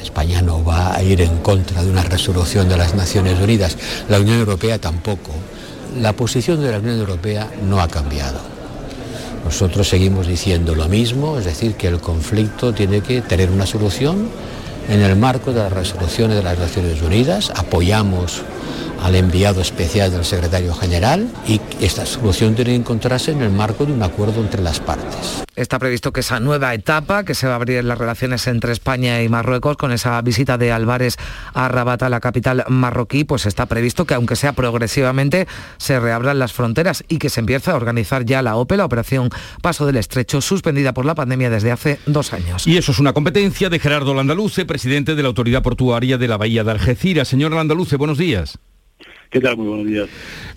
[0.00, 3.76] España no va a ir en contra de una resolución de las Naciones Unidas,
[4.08, 5.32] la Unión Europea tampoco.
[5.98, 8.38] La posición de la Unión Europea no ha cambiado.
[9.44, 14.28] Nosotros seguimos diciendo lo mismo, es decir, que el conflicto tiene que tener una solución
[14.88, 17.52] en el marco de las resoluciones de las Naciones Unidas.
[17.54, 18.42] Apoyamos
[19.02, 23.86] al enviado especial del secretario general y esta solución tiene que encontrarse en el marco
[23.86, 25.47] de un acuerdo entre las partes.
[25.58, 29.20] Está previsto que esa nueva etapa, que se va a abrir las relaciones entre España
[29.24, 31.16] y Marruecos, con esa visita de Álvarez
[31.52, 36.38] a Rabat, a la capital marroquí, pues está previsto que aunque sea progresivamente, se reabran
[36.38, 39.96] las fronteras y que se empiece a organizar ya la OPE, la operación Paso del
[39.96, 42.64] Estrecho, suspendida por la pandemia desde hace dos años.
[42.64, 46.36] Y eso es una competencia de Gerardo Landaluce, presidente de la Autoridad Portuaria de la
[46.36, 47.26] Bahía de Algeciras.
[47.26, 48.60] Señor Landaluce, buenos días.
[49.30, 49.58] ¿Qué tal?
[49.58, 50.08] Muy buenos días.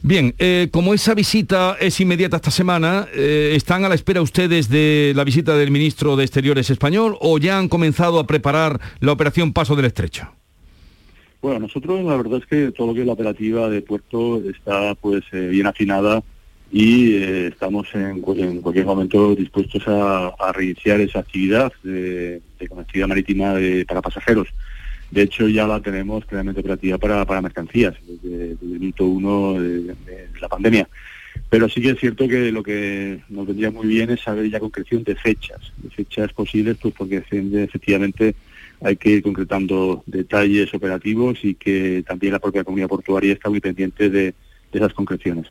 [0.02, 4.70] Bien, eh, como esa visita es inmediata esta semana, eh, ¿están a la espera ustedes
[4.70, 9.12] de la visita del ministro de Exteriores español o ya han comenzado a preparar la
[9.12, 10.32] operación Paso del Estrecho?
[11.42, 14.96] Bueno, nosotros la verdad es que todo lo que es la operativa de puerto está
[14.96, 16.24] pues eh, bien afinada
[16.72, 23.56] y estamos en, cualquier momento dispuestos a, reiniciar esa actividad de, conectividad marítima
[23.86, 24.48] para pasajeros.
[25.12, 29.94] De hecho, ya la tenemos plenamente operativa para, para mercancías, desde, el minuto uno de,
[30.40, 30.88] la pandemia.
[31.50, 34.60] Pero sí que es cierto que lo que nos vendría muy bien es saber ya
[34.60, 38.36] concreción de fechas, de fechas posibles, pues porque efectivamente
[38.82, 43.60] hay que ir concretando detalles operativos y que también la propia comunidad portuaria está muy
[43.60, 44.34] pendiente de,
[44.72, 45.48] esas concreciones.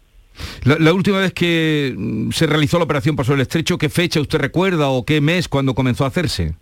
[0.64, 4.38] La, última vez que mm, se realizó la operación Paso del Estrecho, ¿qué fecha usted
[4.38, 6.54] recuerda o qué mes cuando comenzó a hacerse?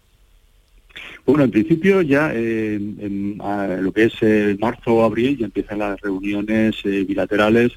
[1.28, 3.36] Bueno, en principio ya en,
[3.82, 7.72] lo que es eh, marzo o abril ya empiezan las reuniones eh, bilaterales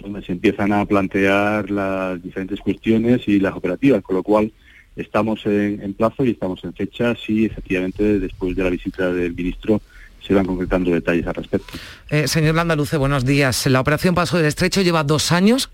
[0.00, 4.52] donde se empiezan a plantear las diferentes cuestiones y las operativas, con lo cual
[4.96, 9.80] estamos en, plazo y estamos en fecha si efectivamente después de la visita del ministro
[10.26, 11.74] se van concretando detalles al respecto.
[12.10, 13.68] Eh, señor Landaluce, buenos días.
[13.68, 15.70] La operación Paso del Estrecho lleva dos años,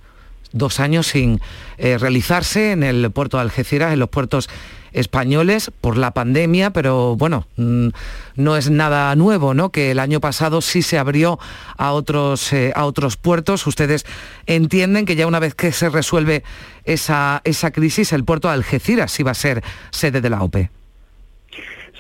[0.53, 1.41] dos años sin
[1.79, 4.49] realizarse en el puerto de Algeciras, en los puertos
[4.93, 7.89] españoles por la pandemia, pero bueno, mm,
[8.37, 9.71] no es nada nuevo, ¿no?
[9.71, 11.39] Que el año pasado sí se abrió
[11.77, 13.67] a otros, eh, a otros puertos.
[13.67, 14.05] Ustedes
[14.47, 16.43] entienden que ya una vez que se resuelve
[16.85, 20.71] esa, esa crisis, el puerto de Algeciras sí va a ser sede de la OPE.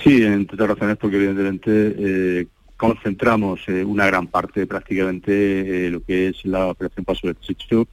[0.02, 6.28] Sí, entre otras razones porque evidentemente eh, concentramos eh, una gran parte, prácticamente, lo que
[6.28, 7.86] es la operación Paso de Chicho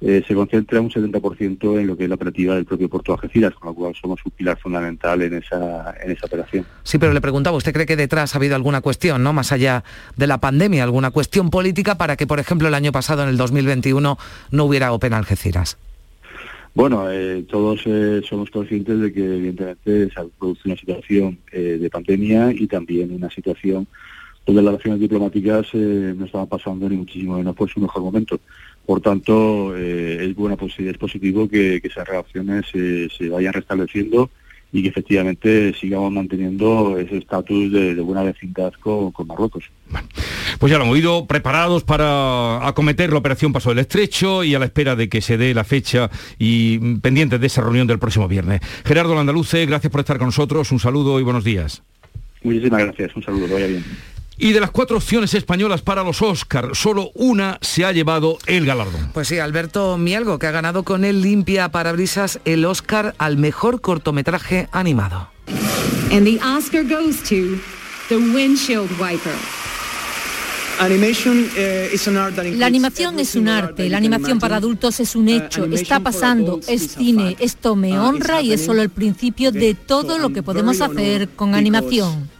[0.00, 3.16] eh, se concentra un 70% en lo que es la operativa del propio Puerto de
[3.16, 6.64] Algeciras, con lo cual somos un pilar fundamental en esa, en esa operación.
[6.84, 9.82] Sí, pero le preguntaba, ¿usted cree que detrás ha habido alguna cuestión, no más allá
[10.16, 13.36] de la pandemia, alguna cuestión política para que, por ejemplo, el año pasado, en el
[13.36, 14.18] 2021,
[14.52, 15.76] no hubiera Open Algeciras?
[16.74, 22.52] Bueno, eh, todos eh, somos conscientes de que evidentemente se produce una situación de pandemia
[22.52, 23.88] y también una situación
[24.46, 28.38] donde las relaciones diplomáticas no estaban pasando ni muchísimo menos por su mejor momento.
[28.88, 34.30] Por tanto, eh, es buena es positivo que, esas relaciones se vayan restableciendo
[34.72, 39.64] y que efectivamente sigamos manteniendo ese estatus de, buena vecindad con, Marruecos.
[40.58, 44.58] pues ya lo hemos oído, preparados para acometer la operación Paso del Estrecho y a
[44.58, 48.26] la espera de que se dé la fecha y pendientes de esa reunión del próximo
[48.26, 48.62] viernes.
[48.86, 51.82] Gerardo Landaluce, gracias por estar con nosotros, un saludo y buenos días.
[52.42, 53.84] Muchísimas gracias, un saludo, vaya bien.
[54.40, 58.64] Y de las cuatro opciones españolas para los Oscar, solo una se ha llevado el
[58.66, 59.10] galardón.
[59.12, 63.80] Pues sí, Alberto Mielgo, que ha ganado con el Limpia Parabrisas el Oscar al mejor
[63.80, 65.28] cortometraje animado.
[66.12, 67.60] And the Oscar goes to
[68.08, 69.34] The Windshield Wiper.
[70.78, 76.92] La animación es un arte, la animación para adultos es un hecho, está pasando, es
[76.92, 81.30] cine, esto me honra y es solo el principio de todo lo que podemos hacer
[81.30, 82.37] con animación.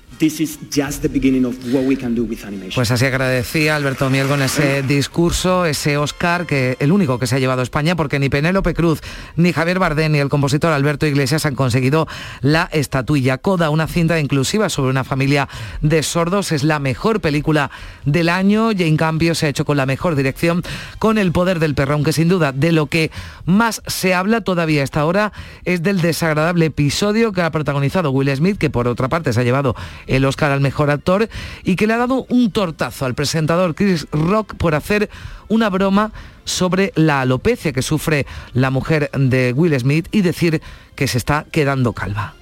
[2.75, 7.37] Pues así agradecía Alberto Mielgo en ese discurso, ese Oscar, que el único que se
[7.37, 9.01] ha llevado a España, porque ni Penélope Cruz,
[9.37, 12.09] ni Javier Bardem, ni el compositor Alberto Iglesias han conseguido
[12.41, 13.39] la estatuilla.
[13.39, 15.49] Coda, una cinta inclusiva sobre una familia
[15.83, 17.71] de sordos, es la mejor película
[18.05, 20.63] del año y en cambio se ha hecho con la mejor dirección,
[20.99, 23.11] con El poder del perro, aunque sin duda de lo que
[23.45, 25.33] más se habla todavía a esta hora
[25.65, 29.45] es del desagradable episodio que ha protagonizado Will Smith, que por otra parte se ha
[29.45, 29.77] llevado
[30.09, 31.29] el Oscar al mejor actor
[31.63, 35.09] y que le ha dado un tortazo al presentador Chris Rock por hacer
[35.49, 36.13] una broma
[36.45, 40.61] sobre la alopecia que sufre la mujer de Will Smith y decir
[40.95, 42.35] que se está quedando calva.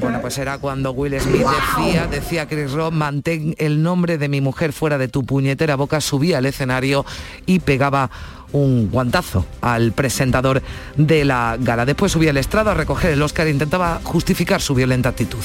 [0.00, 4.40] Bueno, pues era cuando Will Smith decía, decía Chris Rock, mantén el nombre de mi
[4.40, 7.04] mujer fuera de tu puñetera boca, subía al escenario
[7.46, 8.10] y pegaba
[8.52, 10.62] un guantazo al presentador
[10.96, 11.84] de la gala.
[11.84, 15.40] Después subía al estrado a recoger el Oscar e intentaba justificar su violenta actitud.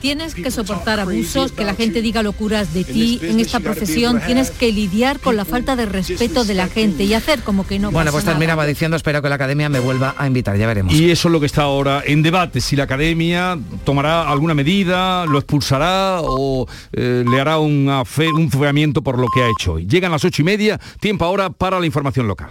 [0.00, 3.20] Tienes que soportar abusos, que la gente diga locuras de ti.
[3.22, 7.14] En esta profesión tienes que lidiar con la falta de respeto de la gente y
[7.14, 7.90] hacer como que no.
[7.90, 10.92] Bueno, pues terminaba diciendo, espero que la academia me vuelva a invitar, ya veremos.
[10.94, 15.26] Y eso es lo que está ahora en debate, si la academia tomará alguna medida,
[15.26, 19.86] lo expulsará o eh, le hará un fuegamiento por lo que ha hecho hoy.
[19.86, 22.50] Llegan las ocho y media, tiempo ahora para la información local.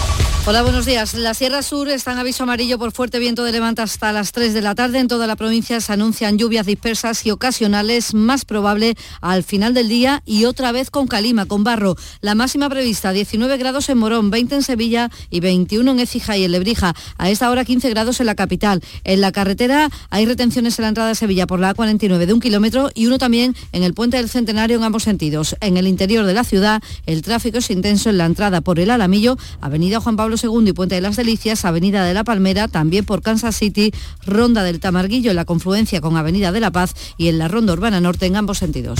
[0.47, 1.13] Hola, buenos días.
[1.13, 4.55] La Sierra Sur está en aviso amarillo por fuerte viento de levanta hasta las 3
[4.55, 4.97] de la tarde.
[4.97, 9.87] En toda la provincia se anuncian lluvias dispersas y ocasionales, más probable al final del
[9.87, 11.95] día y otra vez con calima, con barro.
[12.21, 16.43] La máxima prevista 19 grados en Morón, 20 en Sevilla y 21 en Écija y
[16.43, 16.95] en Lebrija.
[17.19, 18.81] A esta hora 15 grados en la capital.
[19.03, 22.39] En la carretera hay retenciones en la entrada de Sevilla por la A49 de un
[22.39, 25.55] kilómetro y uno también en el puente del Centenario en ambos sentidos.
[25.61, 28.89] En el interior de la ciudad el tráfico es intenso en la entrada por el
[28.89, 33.21] Alamillo, Avenida Juan Pablo y Puente de las Delicias, Avenida de la Palmera, también por
[33.21, 33.91] Kansas City,
[34.25, 37.73] Ronda del Tamarguillo en la confluencia con Avenida de la Paz y en la Ronda
[37.73, 38.99] Urbana Norte en ambos sentidos.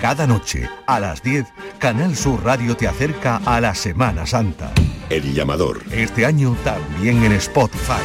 [0.00, 1.46] Cada noche, a las 10,
[1.78, 4.70] Canal Sur Radio te acerca a la Semana Santa.
[5.08, 5.82] El llamador.
[5.90, 8.02] Este año también en Spotify.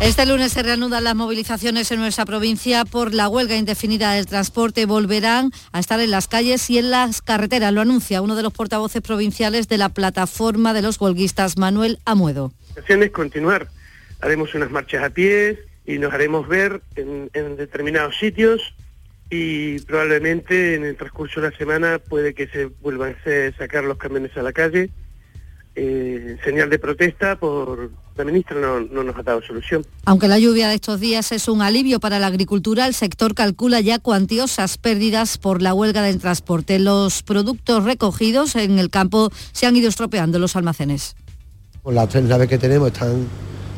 [0.00, 4.84] Este lunes se reanudan las movilizaciones en nuestra provincia por la huelga indefinida del transporte.
[4.84, 7.72] Volverán a estar en las calles y en las carreteras.
[7.72, 12.52] Lo anuncia uno de los portavoces provinciales de la plataforma de los huelguistas, Manuel Amuedo.
[12.76, 13.68] La es continuar.
[14.20, 18.74] Haremos unas marchas a pie y nos haremos ver en, en determinados sitios
[19.30, 23.98] y probablemente en el transcurso de la semana puede que se vuelvan a sacar los
[23.98, 24.90] camiones a la calle.
[25.80, 29.86] Eh, señal de protesta por la ministra no, no, nos ha dado solución.
[30.06, 33.80] Aunque la lluvia de estos días es un alivio para la agricultura, el sector calcula
[33.80, 36.80] ya cuantiosas pérdidas por la huelga del transporte.
[36.80, 41.14] Los productos recogidos en el campo se han ido estropeando en los almacenes.
[41.82, 43.28] Pues las tres naves que tenemos están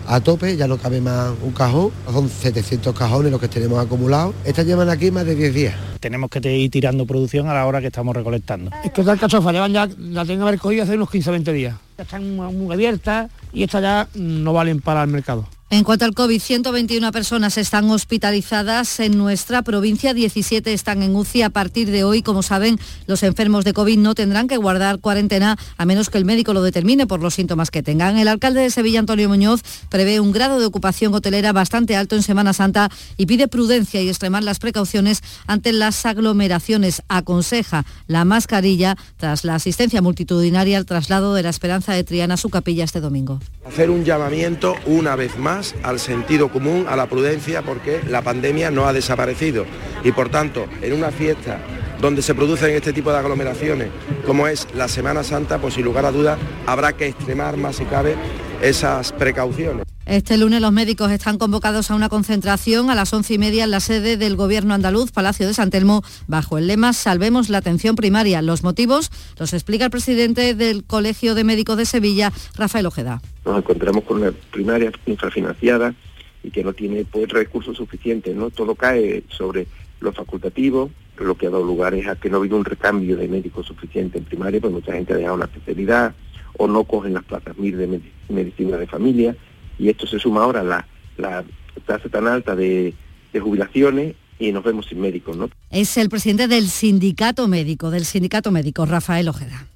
[0.07, 4.35] a tope, ya no cabe más un cajón, son 700 cajones los que tenemos acumulados.
[4.45, 5.75] Estas llevan aquí más de 10 días.
[6.01, 8.71] Tenemos que ir tirando producción a la hora que estamos recolectando.
[8.85, 11.53] Es que estas cachofas llevan ya, la tengo que haber cogido hace unos 15 20
[11.53, 11.77] días.
[11.99, 15.47] Ya están muy abiertas y estas ya no valen para el mercado.
[15.73, 21.43] En cuanto al COVID, 121 personas están hospitalizadas en nuestra provincia, 17 están en UCI.
[21.43, 25.57] A partir de hoy, como saben, los enfermos de COVID no tendrán que guardar cuarentena
[25.77, 28.19] a menos que el médico lo determine por los síntomas que tengan.
[28.19, 32.25] El alcalde de Sevilla, Antonio Muñoz, prevé un grado de ocupación hotelera bastante alto en
[32.25, 37.01] Semana Santa y pide prudencia y extremar las precauciones ante las aglomeraciones.
[37.07, 42.39] Aconseja la mascarilla tras la asistencia multitudinaria al traslado de la Esperanza de Triana a
[42.39, 43.39] su capilla este domingo.
[43.65, 48.71] Hacer un llamamiento una vez más al sentido común, a la prudencia, porque la pandemia
[48.71, 49.65] no ha desaparecido.
[50.05, 51.59] Y por tanto, en una fiesta
[52.01, 53.89] donde se producen este tipo de aglomeraciones,
[54.27, 57.85] como es la Semana Santa, pues sin lugar a dudas habrá que extremar más si
[57.85, 58.17] cabe
[58.61, 59.87] esas precauciones.
[60.07, 63.71] Este lunes los médicos están convocados a una concentración a las once y media en
[63.71, 67.97] la sede del Gobierno andaluz, Palacio de San Telmo, bajo el lema Salvemos la atención
[67.97, 68.43] primaria.
[68.43, 73.23] Los motivos los explica el presidente del Colegio de Médicos de Sevilla, Rafael Ojeda.
[73.45, 75.95] Nos encontramos con una primaria infrafinanciada
[76.43, 78.35] y que no tiene pues, recursos suficientes.
[78.35, 78.51] ¿no?
[78.51, 79.69] Todo cae sobre
[80.01, 83.17] lo facultativo, lo que ha dado lugar es a que no ha habido un recambio
[83.17, 86.15] de médicos suficiente en primaria, pues mucha gente ha dejado la especialidad
[86.57, 87.87] o no cogen las plazas MIR de
[88.31, 89.37] medicina de familia
[89.79, 91.45] y esto se suma ahora a la,
[91.87, 92.95] tasa tan alta de,
[93.41, 95.51] jubilaciones y nos vemos sin médicos, ¿no?
[95.71, 99.67] Es el presidente del sindicato médico, del sindicato médico, Rafael Ojeda.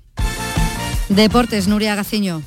[1.08, 2.42] Deportes, Nuria Gaciño.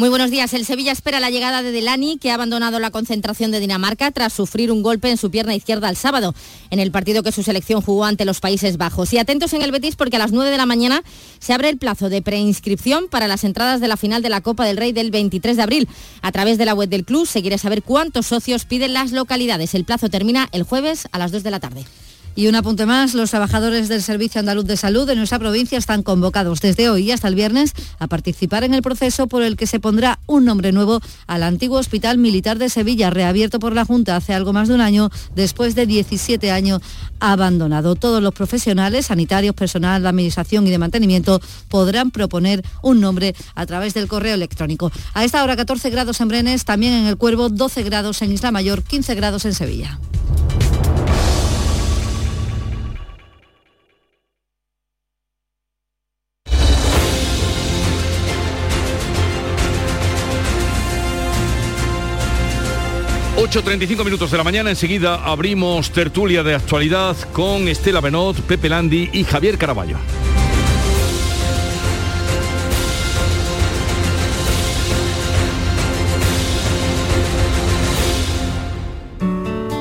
[0.00, 0.54] Muy buenos días.
[0.54, 4.32] El Sevilla espera la llegada de Delani, que ha abandonado la concentración de Dinamarca tras
[4.32, 6.34] sufrir un golpe en su pierna izquierda el sábado,
[6.70, 9.12] en el partido que su selección jugó ante los Países Bajos.
[9.12, 11.02] Y atentos en el Betis porque a las 9 de la mañana
[11.38, 14.64] se abre el plazo de preinscripción para las entradas de la final de la Copa
[14.64, 15.88] del Rey del 23 de abril.
[16.22, 19.74] A través de la web del club se quiere saber cuántos socios piden las localidades.
[19.74, 21.84] El plazo termina el jueves a las 2 de la tarde.
[22.36, 26.02] Y un apunte más, los trabajadores del Servicio Andaluz de Salud de nuestra provincia están
[26.02, 29.80] convocados desde hoy hasta el viernes a participar en el proceso por el que se
[29.80, 34.32] pondrá un nombre nuevo al antiguo Hospital Militar de Sevilla, reabierto por la Junta hace
[34.32, 36.80] algo más de un año, después de 17 años
[37.18, 37.96] abandonado.
[37.96, 43.66] Todos los profesionales, sanitarios, personal de administración y de mantenimiento, podrán proponer un nombre a
[43.66, 44.92] través del correo electrónico.
[45.14, 48.52] A esta hora 14 grados en Brenes, también en el Cuervo, 12 grados en Isla
[48.52, 49.98] Mayor, 15 grados en Sevilla.
[63.40, 69.08] 8.35 minutos de la mañana, enseguida abrimos tertulia de actualidad con Estela Benot, Pepe Landi
[69.14, 69.96] y Javier Caraballo.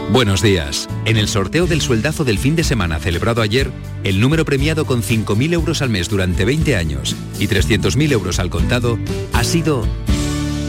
[0.10, 0.88] Buenos días.
[1.04, 3.72] En el sorteo del sueldazo del fin de semana celebrado ayer,
[4.06, 8.50] el número premiado con 5.000 euros al mes durante 20 años y 300.000 euros al
[8.50, 8.98] contado
[9.34, 9.86] ha sido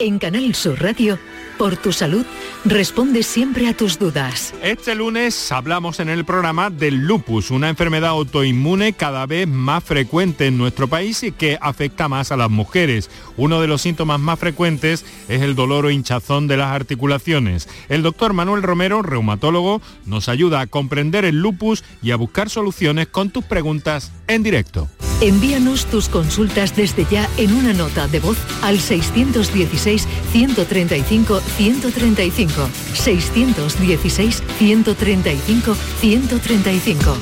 [0.00, 1.20] En Canal Sur Radio,
[1.56, 2.26] por tu salud,
[2.64, 4.52] responde siempre a tus dudas.
[4.60, 10.48] Este lunes hablamos en el programa del lupus, una enfermedad autoinmune cada vez más frecuente
[10.48, 13.08] en nuestro país y que afecta más a las mujeres.
[13.36, 17.68] Uno de los síntomas más frecuentes es el dolor o hinchazón de las articulaciones.
[17.88, 23.06] El doctor Manuel Romero, reumatólogo, nos ayuda a comprender el lupus y a buscar soluciones
[23.06, 24.88] con tus preguntas en directo.
[25.20, 34.42] Envíanos tus consultas desde ya en una nota de voz al 616 135 135 616
[34.58, 37.16] 135 135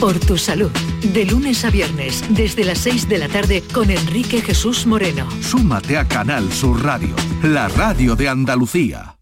[0.00, 0.70] Por tu salud,
[1.02, 5.28] de lunes a viernes, desde las 6 de la tarde con Enrique Jesús Moreno.
[5.42, 9.17] Súmate a Canal Sur Radio, la radio de Andalucía.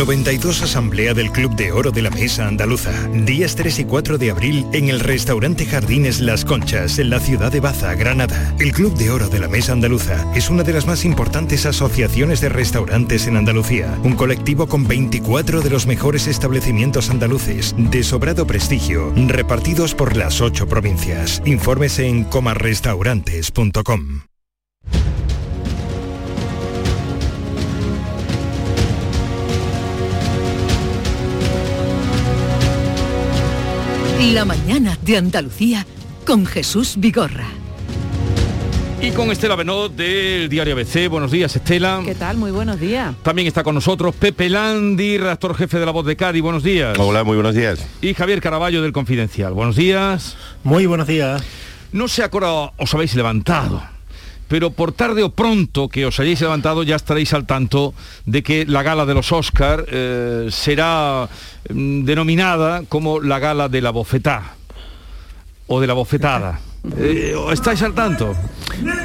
[0.00, 2.90] 92 Asamblea del Club de Oro de la Mesa Andaluza.
[3.08, 7.52] Días 3 y 4 de abril en el restaurante Jardines Las Conchas, en la ciudad
[7.52, 8.56] de Baza, Granada.
[8.58, 12.40] El Club de Oro de la Mesa Andaluza es una de las más importantes asociaciones
[12.40, 13.98] de restaurantes en Andalucía.
[14.02, 20.40] Un colectivo con 24 de los mejores establecimientos andaluces de sobrado prestigio, repartidos por las
[20.40, 21.42] 8 provincias.
[21.44, 24.29] Infórmese en comarrestaurantes.com.
[34.20, 35.86] La mañana de Andalucía
[36.26, 37.46] con Jesús Vigorra.
[39.00, 41.08] Y con Estela Benot del diario ABC.
[41.08, 42.02] Buenos días, Estela.
[42.04, 42.36] ¿Qué tal?
[42.36, 43.14] Muy buenos días.
[43.22, 46.42] También está con nosotros Pepe Landi, redactor jefe de La Voz de Cádiz.
[46.42, 46.98] Buenos días.
[46.98, 47.84] Hola, muy buenos días.
[48.02, 49.54] Y Javier Caraballo del Confidencial.
[49.54, 50.36] Buenos días.
[50.64, 51.42] Muy buenos días.
[51.90, 53.82] No sé a os habéis levantado
[54.50, 57.94] pero por tarde o pronto que os hayáis levantado ya estaréis al tanto
[58.26, 61.28] de que la gala de los Oscar eh, será
[61.72, 64.54] mm, denominada como la gala de la bofetá
[65.68, 66.58] o de la bofetada.
[66.96, 68.34] Eh, ¿Estáis al tanto?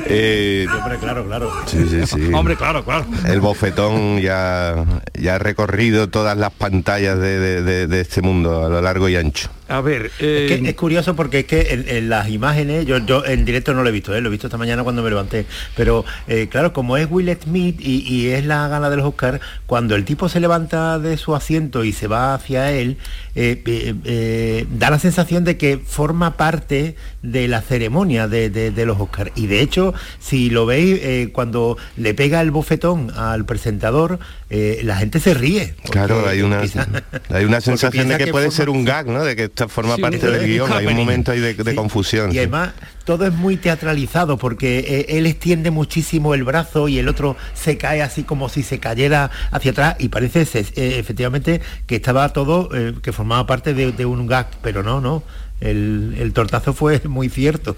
[0.07, 1.51] Eh, hombre, claro, claro.
[1.65, 2.21] Sí, sí, sí.
[2.33, 3.05] Hombre, claro, claro.
[3.27, 8.69] El bofetón ya, ya ha recorrido todas las pantallas de, de- de este mundo a
[8.69, 9.49] lo largo y ancho.
[9.68, 13.26] A ver, Es, que es curioso porque es que en, en las imágenes, yo, yo
[13.26, 14.22] en directo no lo he visto, ¿eh?
[14.22, 15.45] lo he visto esta mañana cuando me levanté,
[15.76, 19.39] pero eh, claro, como es Will Smith y, y es la gala de los Oscars,
[19.66, 22.97] cuando el tipo se levanta de su asiento y se va hacia él,
[23.36, 28.70] eh, eh, eh, da la sensación de que forma parte de la ceremonia de, de-
[28.72, 29.32] de los Oscars.
[29.36, 34.20] Y de hecho, si lo veis, eh, cuando le pega el bofetón al presentador,
[34.51, 35.74] eh, la gente se ríe.
[35.89, 36.88] Claro, hay una, quizá-
[37.30, 39.24] hay una sensación de que, que puede forma- ser un gag, ¿no?
[39.24, 41.76] De que está forma Sí, parte del guion, hay un momento ahí de, de Sí,
[41.76, 42.34] confusión.
[42.34, 42.74] Y además
[43.06, 47.78] todo es muy teatralizado porque eh, él extiende muchísimo el brazo y el otro se
[47.78, 52.70] cae así como si se cayera hacia atrás y parece eh, efectivamente que estaba todo,
[52.74, 55.24] eh, que formaba parte de, de un gag, pero no, no.
[55.66, 57.76] El, el tortazo fue muy cierto.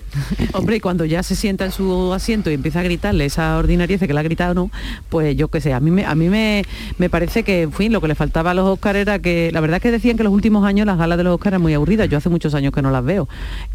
[0.53, 3.99] Hombre, y cuando ya se sienta en su asiento y empieza a gritarle esa ordinariez
[4.01, 4.71] que le ha gritado no,
[5.09, 6.63] pues yo qué sé, a mí me, a mí me,
[6.97, 9.59] me parece que, en fin, lo que le faltaba a los Oscar era que, la
[9.61, 11.73] verdad es que decían que los últimos años las galas de los Oscar eran muy
[11.73, 13.27] aburridas, yo hace muchos años que no las veo.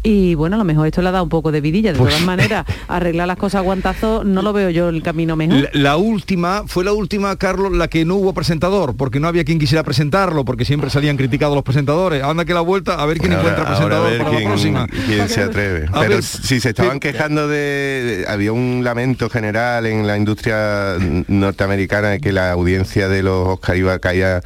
[0.03, 2.13] Y bueno, a lo mejor esto le ha dado un poco de vidilla, de Pues-
[2.13, 5.57] todas maneras, arreglar las cosas a guantazo no lo veo yo el camino mejor.
[5.61, 9.43] La, la última, fue la última, Carlos, la que no hubo presentador, porque no había
[9.43, 12.23] quien quisiera presentarlo, porque siempre salían criticados los presentadores.
[12.23, 14.43] Anda que la vuelta, a ver quién Ahora- encuentra ahora presentador a ver para quién,
[14.43, 14.87] la próxima.
[14.87, 15.87] quién se atreve.
[15.91, 20.95] A Pero ver, si se estaban quejando de, Había un lamento general en la industria
[21.27, 24.41] norteamericana de que la audiencia de los Oscar iba caía,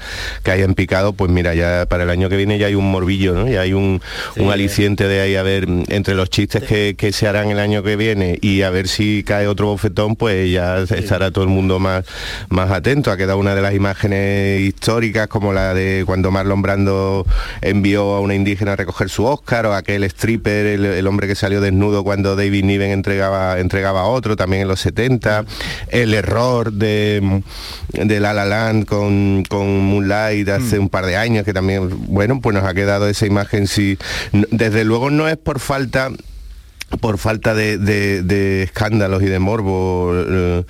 [0.45, 3.47] en picado, pues mira, ya para el año que viene ya hay un morbillo, ¿no?
[3.47, 4.01] Ya hay un,
[4.37, 7.83] un aliciente de ahí a ver entre los chistes que, que se harán el año
[7.83, 11.79] que viene y a ver si cae otro bofetón, pues ya estará todo el mundo
[11.79, 12.05] más,
[12.49, 13.11] más atento.
[13.11, 17.25] Ha quedado una de las imágenes históricas como la de cuando Marlon Brando
[17.61, 21.35] envió a una indígena a recoger su Oscar o aquel stripper, el, el hombre que
[21.35, 25.45] salió desnudo cuando David Niven entregaba, entregaba a otro, también en los 70,
[25.89, 27.41] el error de,
[27.93, 32.39] de La La Land con, con Moonlight hace un par de años que también, bueno,
[32.41, 33.67] pues nos ha quedado esa imagen,
[34.33, 36.09] N- desde luego no es por falta
[37.01, 38.23] por falta de, de-
[38.63, 40.63] escándalos y de morbo eh,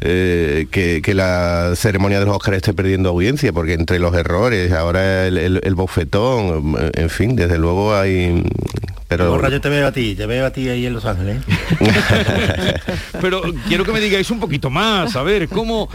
[0.00, 4.72] eh, que, que la ceremonia de los Óscar esté perdiendo audiencia, porque entre los errores,
[4.72, 8.44] ahora el, el- bofetón, en fin, desde luego hay...
[9.06, 11.42] Pero Borra, yo te veo a ti, te veo a ti ahí en Los Ángeles.
[13.20, 15.88] Pero quiero que me digáis un poquito más, a ver, ¿cómo,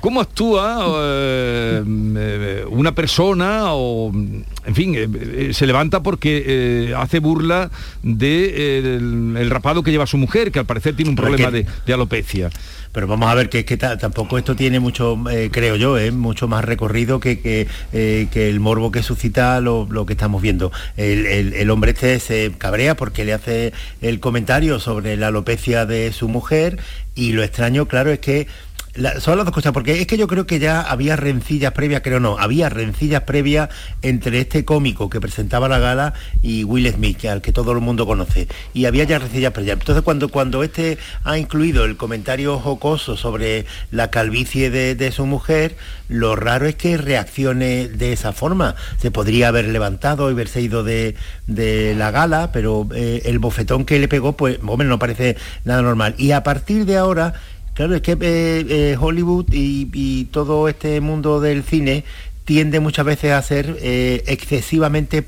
[0.00, 6.94] cómo actúa eh, eh, una persona o, en fin, eh, eh, se levanta porque eh,
[6.96, 7.70] hace burla
[8.02, 11.50] de, eh, el, el rapado que lleva su mujer, que al parecer tiene un problema
[11.50, 12.50] de alopecia.
[12.94, 16.12] Pero vamos a ver que que ta- tampoco esto tiene mucho, eh, creo yo, eh,
[16.12, 20.40] mucho más recorrido que, que, eh, que el morbo que suscita lo, lo que estamos
[20.40, 20.70] viendo.
[20.96, 25.84] El, el- el hombre este se cabrea porque le hace el comentario sobre la alopecia
[25.86, 26.78] de su mujer
[27.16, 28.46] y lo extraño, claro, es que
[28.94, 32.02] la- son las dos cosas, porque es que yo creo que ya había rencillas previas,
[32.02, 33.68] creo no, había rencillas previas
[34.02, 37.80] entre este cómico que presentaba la gala y Will Smith, que al que todo el
[37.80, 38.46] mundo conoce.
[38.72, 39.78] Y había ya rencillas previas.
[39.80, 45.26] Entonces cuando, cuando este ha incluido el comentario jocoso sobre la calvicie de, de su
[45.26, 45.76] mujer,
[46.08, 48.74] lo raro es que reaccione de esa forma.
[48.98, 51.16] Se podría haber levantado y haberse ido de,
[51.46, 55.82] de la gala, pero eh, el bofetón que le pegó, pues, hombre, no parece nada
[55.82, 56.14] normal.
[56.18, 57.34] Y a partir de ahora,
[57.74, 62.04] Claro, es que eh, eh, Hollywood y, todo este mundo del cine
[62.44, 65.24] tiende muchas veces a ser eh, excesivamente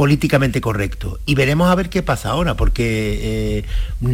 [0.00, 1.20] políticamente correcto.
[1.26, 3.64] Y veremos a ver qué pasa ahora, porque eh,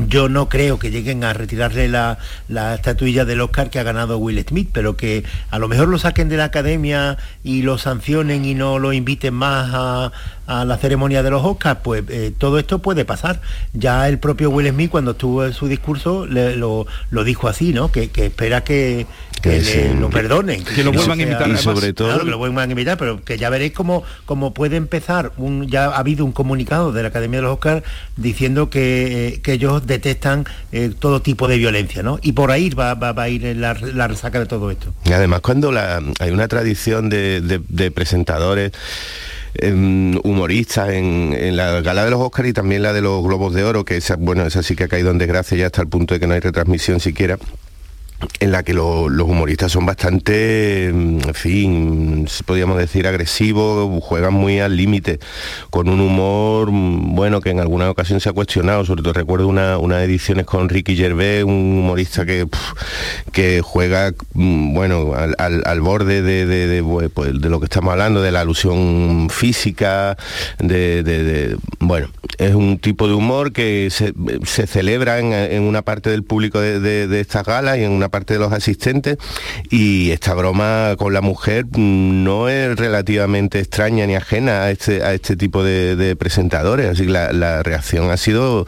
[0.08, 2.18] yo no creo que lleguen a retirarle la,
[2.48, 5.96] la estatuilla del Oscar que ha ganado Will Smith, pero que a lo mejor lo
[6.00, 10.10] saquen de la academia y lo sancionen y no lo inviten más a,
[10.48, 13.40] a la ceremonia de los Oscars, pues eh, todo esto puede pasar.
[13.72, 17.92] Ya el propio Will Smith cuando estuvo en su discurso lo, lo dijo así, ¿no?
[17.92, 19.06] Que, que espera que,
[19.36, 20.64] que Que le- sí, lo perdonen.
[20.64, 23.22] que lo vuelvan a invitar, Y sobre todo- Claro, que lo vuelvan a invitar, pero
[23.24, 27.08] que ya veréis cómo, cómo puede empezar, un, ya ha habido un comunicado de la
[27.08, 27.82] Academia de los Oscars
[28.16, 32.18] diciendo que, eh, que ellos detestan eh, todo tipo de violencia, ¿no?
[32.22, 34.92] Y por ahí va, va- va a ir la, la resaca de todo esto.
[35.04, 38.72] Y además cuando la- hay una tradición de, de- de presentadores
[39.58, 43.54] em, humoristas en, en la gala de los Oscars y también la de los Globos
[43.54, 45.88] de Oro, que esa, bueno, esa sí que ha caído en desgracia ya hasta el
[45.88, 47.38] punto de que no hay retransmisión siquiera
[48.40, 54.32] en la que lo- los humoristas son bastante, mm, en fin, podríamos decir agresivos, juegan
[54.32, 55.18] muy al límite,
[55.70, 59.48] con un humor, mm, bueno, que en alguna ocasión se ha cuestionado, sobre todo recuerdo
[59.48, 62.46] una, unas ediciones con Ricky Gervais, un humorista que,
[63.32, 67.92] que juega, mm, bueno, al, al- borde de, de- pues, pues, de lo que estamos
[67.92, 70.16] hablando, de la alusión física,
[70.58, 72.08] de, bueno,
[72.38, 74.14] es un tipo de humor que se,
[74.44, 78.32] se celebra en, en una parte del público de estas galas y en una parte
[78.32, 79.18] de los asistentes
[79.68, 85.02] y esta broma con la mujer mm, no es relativamente extraña ni ajena a este,
[85.02, 88.64] a este tipo de, de presentadores, así que la, la reacción ha sido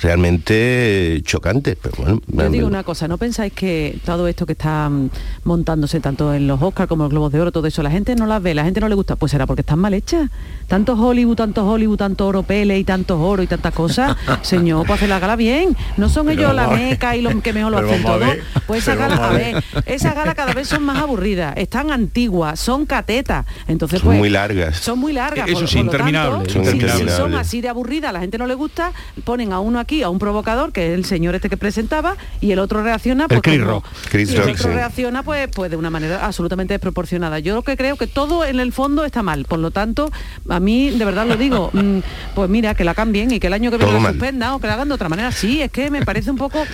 [0.00, 1.76] realmente chocante.
[1.82, 5.10] Pero bueno, Yo digo una cosa, ¿no pensáis que todo esto que está mm,
[5.42, 8.14] montándose tanto en los Oscars como en los Globos de Oro, todo eso, la gente
[8.14, 9.16] no las ve, la gente no le gusta?
[9.16, 10.30] Pues será porque están mal hechas.
[10.68, 14.16] Tantos Hollywood, tantos Hollywood, tanto oro pele y tantos oro y tantas cosas.
[14.42, 15.76] Señor, pues hacer la gala bien.
[15.96, 18.26] No son Pero ellos la meca y los que mejor lo hacen todo.
[18.66, 21.90] Pues esas galas, a vamos a ver, esas galas cada vez son más aburridas, están
[21.90, 23.46] antiguas, son catetas.
[23.68, 24.76] Entonces, Son pues, muy largas.
[24.78, 25.48] Son muy largas.
[25.48, 28.46] Eso por- sí, por tanto, interminables, si- son así de aburridas, a la gente no
[28.46, 28.92] le gusta,
[29.24, 32.52] ponen a uno aquí, a un provocador, que es el señor este que presentaba, y
[32.52, 33.86] el otro reacciona pues, Chris como- Rock.
[34.10, 34.74] Chris y el Rock, otro sí.
[34.74, 37.38] reacciona pues, pues de una manera absolutamente desproporcionada.
[37.38, 39.44] Yo lo que creo que todo en el fondo está mal.
[39.44, 40.10] Por lo tanto,
[40.48, 41.98] a mí, de verdad lo digo, mm,
[42.34, 44.66] pues mira, que la cambien y que el año que viene la suspendan o que
[44.66, 45.32] la hagan de otra manera.
[45.32, 46.64] Sí, es que me parece un poco...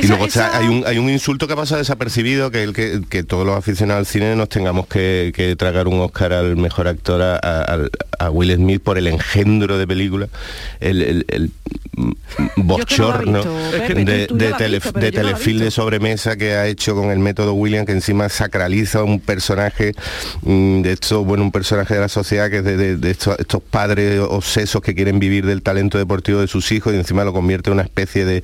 [0.00, 3.00] y luego esa- hay, un, hay un insulto que ha pasado desapercibido, que el que,
[3.08, 6.88] que todos los aficionados al cine nos tengamos que, que tragar un Oscar al mejor
[6.88, 7.36] actor a,
[8.18, 10.28] a- Will Smith por el engendro de película,
[10.80, 11.50] el, el- el,
[12.56, 13.42] bochorno
[14.04, 19.18] de, telefilm de sobremesa que ha hecho con el método William, que encima sacraliza un
[19.20, 19.94] personaje
[20.42, 23.38] mm, de esto, bueno, un personaje de la sociedad que es de, de- de estos,
[23.38, 27.32] estos padres obsesos que quieren vivir del talento deportivo de sus hijos y encima lo
[27.32, 28.42] convierte en una especie de,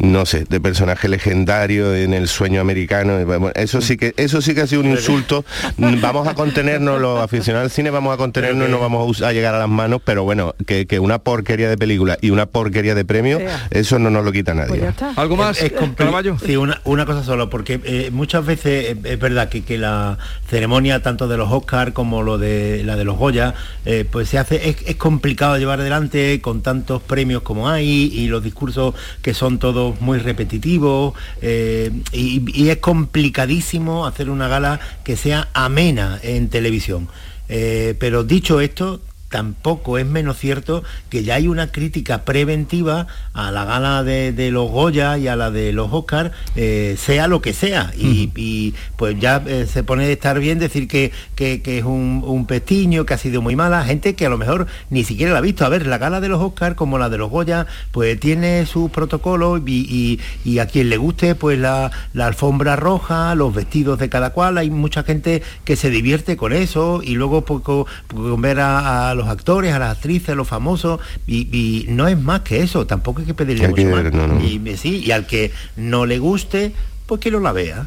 [0.00, 3.20] no sé, de personaje legendario en el sueño americano.
[3.20, 5.44] Y, bueno, Eso sí que, eso sí que ha sido un insulto.
[5.78, 9.58] Vamos a contenernos, los aficionados al cine vamos a contenernos, no vamos a, llegar a
[9.58, 13.38] las manos, pero bueno, que, que una porquería de película y una porquería de premio,
[13.70, 14.92] eso no nos lo quita nadie.
[15.16, 16.42] ¿Algo más, Es, es?
[16.44, 20.18] Sí, una, una cosa solo, porque eh, muchas veces eh, es verdad que, que la
[20.48, 24.38] ceremonia tanto de los Oscar como lo de la de los Goya, eh, pues se
[24.38, 29.34] hace, es, es complicado llevar adelante con tantos premios como hay y los discursos que
[29.34, 36.18] son todos muy repetitivos eh, y, y es complicadísimo hacer una gala que sea amena
[36.22, 37.08] en televisión.
[37.48, 39.00] Eh, pero dicho esto,
[39.32, 44.52] tampoco es menos cierto que ya hay una crítica preventiva a la gala de, de
[44.52, 47.90] los Goya y a la de los Oscar, eh, sea lo que sea.
[47.98, 51.84] Y, y, pues ya eh, se pone de estar bien decir que, que- que es
[51.84, 55.32] un, un pestiño, que ha sido muy mala, gente que a lo mejor ni siquiera
[55.32, 55.64] la ha visto.
[55.64, 58.90] A ver, la gala de los Oscar como la de los Goya, pues tiene sus
[58.90, 63.98] protocolos y, y- y a quien le guste, pues la, la alfombra roja, los vestidos
[63.98, 67.86] de cada cual, hay mucha gente que se divierte con eso y luego pues, co-
[68.08, 72.08] con ver a, a los actores, a las actrices, a los famosos y, y no
[72.08, 74.02] es más que eso, tampoco hay que pedirle Hay mucho que más.
[74.04, 74.40] ver, no, no.
[74.44, 76.72] Y, sí, y al que no le guste,
[77.12, 77.86] pues que no la vea.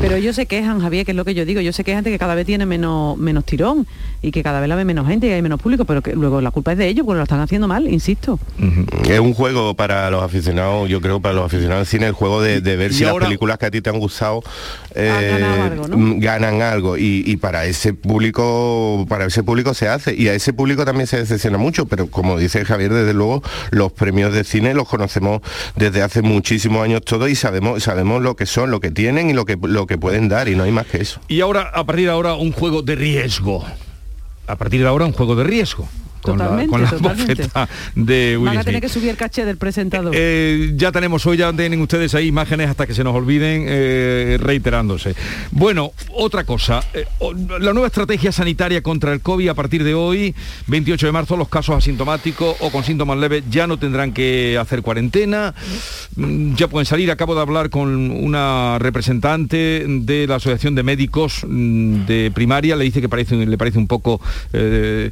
[0.00, 2.10] Pero ellos se quejan, Javier, que es lo que yo digo, yo se quejan de
[2.10, 3.86] que cada vez tiene menos, menos tirón
[4.22, 6.40] y que cada vez la ve menos gente y hay menos público, pero que luego
[6.40, 8.38] la culpa es de ellos porque lo están haciendo mal, insisto.
[9.08, 12.40] Es un juego para los aficionados, yo creo para los aficionados al cine, el juego
[12.40, 14.42] de, de ver Y si ahora- las películas que a ti te han gustado
[14.94, 15.96] eh, ganado algo, ¿no?
[15.98, 16.96] mm, ganan algo.
[16.96, 20.14] Y, y para ese público, para ese público se hace.
[20.14, 23.92] Y a ese público también se decepciona mucho, pero como dice Javier, desde luego, los
[23.92, 25.42] premios de cine los conocemos
[25.76, 29.32] desde hace muchísimos años todos y sabemos, sabemos lo que son, lo que tienen y
[29.32, 31.20] lo que lo que pueden dar, y no hay más que eso.
[31.28, 33.64] Y ahora, a partir de ahora, un juego de riesgo.
[34.46, 35.88] A partir de ahora, un juego de riesgo.
[36.22, 37.34] Con la, Totalmente, con la totalmente.
[37.34, 38.82] bofeta de Will Van a tener Smith.
[38.82, 40.12] que subir el caché del presentador.
[40.16, 44.38] Eh, ya tenemos hoy, ya tienen ustedes ahí imágenes hasta que se nos olviden eh,
[44.40, 45.14] reiterándose.
[45.50, 47.04] Bueno, otra cosa, eh,
[47.60, 50.34] la nueva estrategia sanitaria contra el COVID a partir de hoy,
[50.68, 54.82] 28 de marzo, los casos asintomáticos o con síntomas leves ya no tendrán que hacer
[54.82, 55.54] cuarentena,
[56.16, 57.10] Mm, ya pueden salir.
[57.10, 62.84] Acabo de hablar con una representante de la Asociación de Médicos mm, de Primaria, le
[62.84, 64.20] dice que parece, le parece un poco
[64.52, 65.10] eh,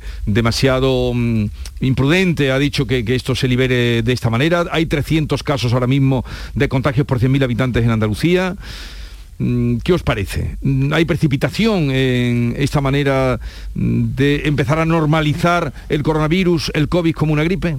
[1.15, 4.65] mm, imprudente, ha dicho que, que esto se libere de esta manera.
[4.71, 6.25] Hay 300 casos ahora mismo
[6.55, 8.57] de contagios por 100.000 habitantes en Andalucía.
[9.41, 10.57] Mm, ¿Qué os parece?
[10.63, 13.41] Mm, ¿Hay precipitación en esta manera
[13.75, 17.77] de empezar a normalizar el coronavirus, el COVID como una gripe?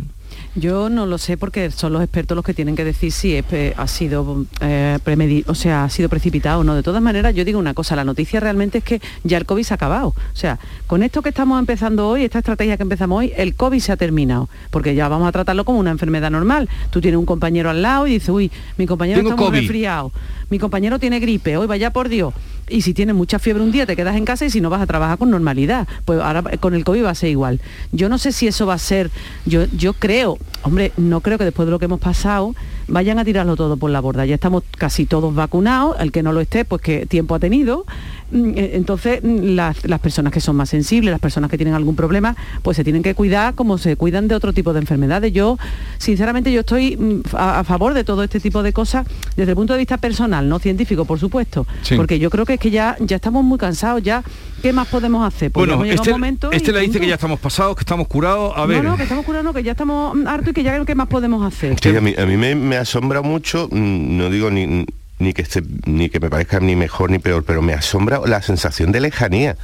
[0.55, 3.45] Yo no lo sé porque son los expertos los que tienen que decir si es,
[3.51, 6.75] eh, ha sido eh, premedi- o sea, ha sido precipitado o no.
[6.75, 9.63] De todas maneras, yo digo una cosa, la noticia realmente es que ya el COVID
[9.63, 10.09] se ha acabado.
[10.09, 13.79] O sea, con esto que estamos empezando hoy, esta estrategia que empezamos hoy, el COVID
[13.79, 14.49] se ha terminado.
[14.71, 16.67] Porque ya vamos a tratarlo como una enfermedad normal.
[16.89, 19.59] Tú tienes un compañero al lado y dices, uy, mi compañero Tengo está muy COVID.
[19.59, 20.11] resfriado.
[20.49, 22.33] Mi compañero tiene gripe, hoy vaya por Dios.
[22.71, 24.81] Y si tienes mucha fiebre un día te quedas en casa y si no vas
[24.81, 25.87] a trabajar con normalidad.
[26.05, 27.59] Pues ahora con el COVID va a ser igual.
[27.91, 29.11] Yo no sé si eso va a ser,
[29.45, 32.55] yo, yo creo, hombre, no creo que después de lo que hemos pasado
[32.87, 34.25] vayan a tirarlo todo por la borda.
[34.25, 37.85] Ya estamos casi todos vacunados, el que no lo esté, pues que tiempo ha tenido.
[38.31, 41.73] Mm, eh, Entonces, mm, las, las personas que son más sensibles, las personas que tienen
[41.75, 45.33] algún problema, pues se tienen que cuidar como se cuidan de otro tipo de enfermedades.
[45.33, 45.57] Yo,
[45.97, 49.05] sinceramente, yo estoy mm, a, a favor de todo este tipo de cosas
[49.35, 51.67] desde el punto de vista personal, no científico, por supuesto.
[51.81, 51.95] Sí.
[51.95, 54.23] Porque yo creo que es que ya, ya estamos muy cansados, ya,
[54.61, 55.51] ¿qué más podemos hacer?
[55.51, 56.99] Pues bueno, hemos llegado este, momento este le dice punto.
[57.01, 58.53] que ya estamos pasados, que estamos curados.
[58.55, 60.95] A ver, No, no, que estamos curando, que ya estamos hartos y que ya qué
[60.95, 61.75] más podemos hacer.
[61.81, 64.85] Sí, a mí, a mí me, me asombra mucho, no digo ni,
[65.21, 68.41] ni que esté, ni que me parezca ni mejor ni peor, pero me asombra la
[68.41, 69.55] sensación de lejanía.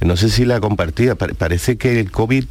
[0.00, 1.14] No sé si la compartía.
[1.14, 2.44] pare- parece que el COVID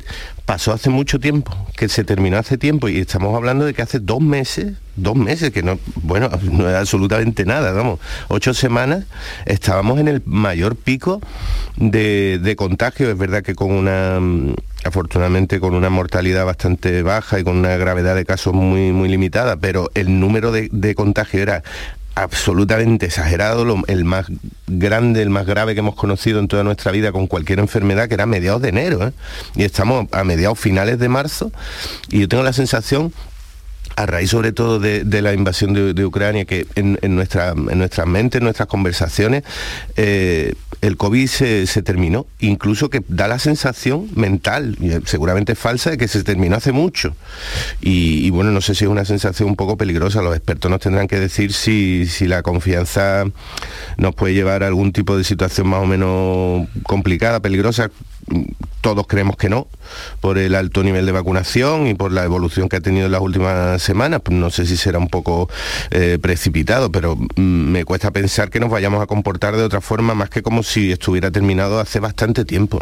[0.46, 4.00] pasó hace mucho tiempo, que se terminó hace tiempo y estamos hablando de que hace
[4.00, 8.00] dos meses dos meses, que no, bueno, no es absolutamente nada, vamos,
[8.30, 9.06] ocho semanas
[9.46, 11.22] estábamos en el mayor pico
[11.76, 14.20] de, de contagio, es verdad que con una
[14.84, 19.58] afortunadamente con una mortalidad bastante baja y con una gravedad de casos muy, muy limitada,
[19.58, 21.62] pero el número de, de contagio era
[22.24, 24.26] absolutamente exagerado, el más
[24.66, 28.16] grande, el más grave que hemos conocido en toda nuestra vida con cualquier enfermedad, que
[28.16, 29.12] era mediados de enero, ¿eh?
[29.56, 31.52] y estamos a mediados finales de marzo,
[32.10, 33.14] y yo tengo la sensación
[33.96, 38.08] a raíz sobre todo de, la invasión de, Ucrania, que en, en nuestra, en nuestras
[38.08, 39.44] mentes, en nuestras conversaciones,
[39.96, 42.26] eh, el COVID se, se terminó.
[42.40, 47.16] Incluso que da la sensación mental, eh, seguramente falsa, de que se terminó hace mucho.
[47.82, 50.22] Y, y bueno, no sé si es una sensación un poco peligrosa.
[50.22, 53.26] Los expertos nos tendrán que decir si, si la confianza
[53.98, 57.90] nos puede llevar a algún tipo de situación más o menos complicada, peligrosa.
[58.82, 59.68] Todos creemos que no,
[60.22, 63.22] por el alto nivel de vacunación y por la evolución que ha tenido en las
[63.22, 64.22] últimas semanas.
[64.24, 65.50] Pues no sé si será un poco
[65.92, 70.14] eh, precipitado, pero mm, me cuesta pensar que nos vayamos a comportar de otra forma
[70.14, 72.82] más que como si estuviera terminado hace bastante tiempo.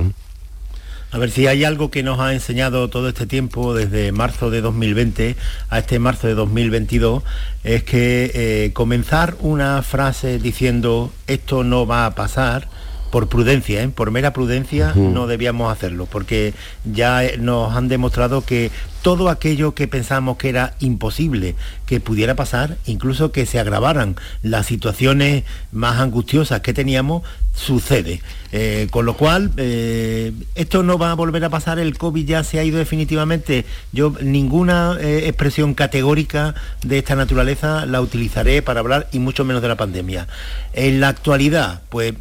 [1.16, 4.60] A ver si hay algo que nos ha enseñado todo este tiempo, desde marzo de
[4.60, 5.38] 2020
[5.70, 7.24] a este marzo de 2022,
[7.64, 12.68] es que eh, comenzar una frase diciendo esto no va a pasar,
[13.12, 13.90] por prudencia, ¿eh?
[13.90, 16.54] por mera prudencia, no debíamos hacerlo, porque
[16.84, 18.72] ya eh, nos han demostrado que
[19.06, 21.54] todo aquello que pensamos que era imposible
[21.86, 27.22] que pudiera pasar, incluso que se agravaran las situaciones más angustiosas que teníamos,
[27.54, 28.24] sucede.
[28.52, 32.44] Eh, con lo cual, eh, esto no va a volver a pasar, el COVID ya
[32.44, 33.66] se ha ido definitivamente.
[33.92, 39.62] Yo ninguna eh, expresión categórica de esta naturaleza la utilizaré para hablar y mucho menos
[39.62, 40.28] de la pandemia.
[40.74, 42.16] En la actualidad, pues...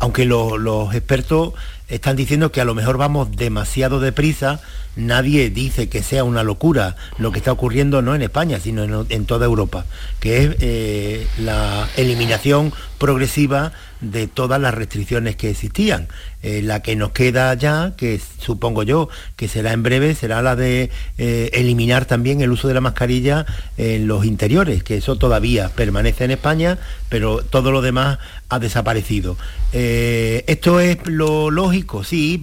[0.00, 1.54] aunque lo- los expertos
[1.88, 4.60] están diciendo que a lo mejor vamos demasiado deprisa,
[4.98, 9.24] nadie dice que sea una locura lo que está ocurriendo no en España, sino en,
[9.24, 9.86] toda Europa,
[10.20, 16.08] que es eh, la eliminación progresiva de todas las restricciones que existían.
[16.42, 20.54] Eh, la que nos queda ya, que supongo yo que será en breve, será la
[20.54, 23.44] de eh, eliminar también el uso de la mascarilla
[23.76, 26.78] en los interiores, que eso todavía permanece en España,
[27.08, 28.18] pero todo lo demás
[28.48, 29.36] ha desaparecido.
[29.72, 31.77] ¿Esto es lo lógico?
[32.04, 32.42] Sí,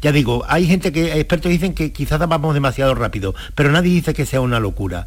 [0.00, 4.14] ya digo, hay gente que, expertos dicen que quizás vamos demasiado rápido, pero nadie dice
[4.14, 5.06] que sea una locura.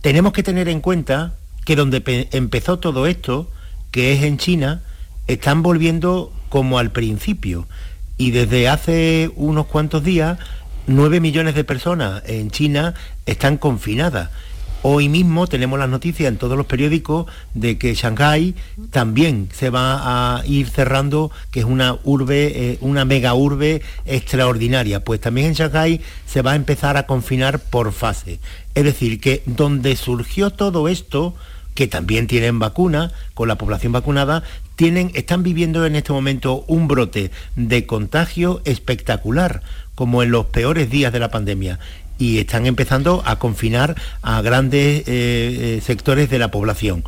[0.00, 1.34] Tenemos que tener en cuenta
[1.64, 3.50] que donde pe- empezó todo esto,
[3.90, 4.82] que es en China,
[5.26, 7.66] están volviendo como al principio.
[8.16, 10.38] Y desde hace unos cuantos días,
[10.86, 12.94] 9 millones de personas en China
[13.26, 14.30] están confinadas.
[14.82, 18.54] Hoy mismo tenemos las noticias en todos los periódicos de que Shanghái
[18.90, 25.04] también se va a ir cerrando, que es una urbe, eh, una mega urbe extraordinaria.
[25.04, 28.40] Pues también en Shanghái se va a empezar a confinar por fase.
[28.74, 31.34] Es decir, que donde surgió todo esto,
[31.74, 34.44] que también tienen vacuna, con la población vacunada,
[34.76, 39.62] tienen, están viviendo en este momento un brote de contagio espectacular,
[39.94, 41.78] como en los peores días de la pandemia.
[42.20, 47.02] Y están empezando a confinar a grandes eh, eh, sectores de la población.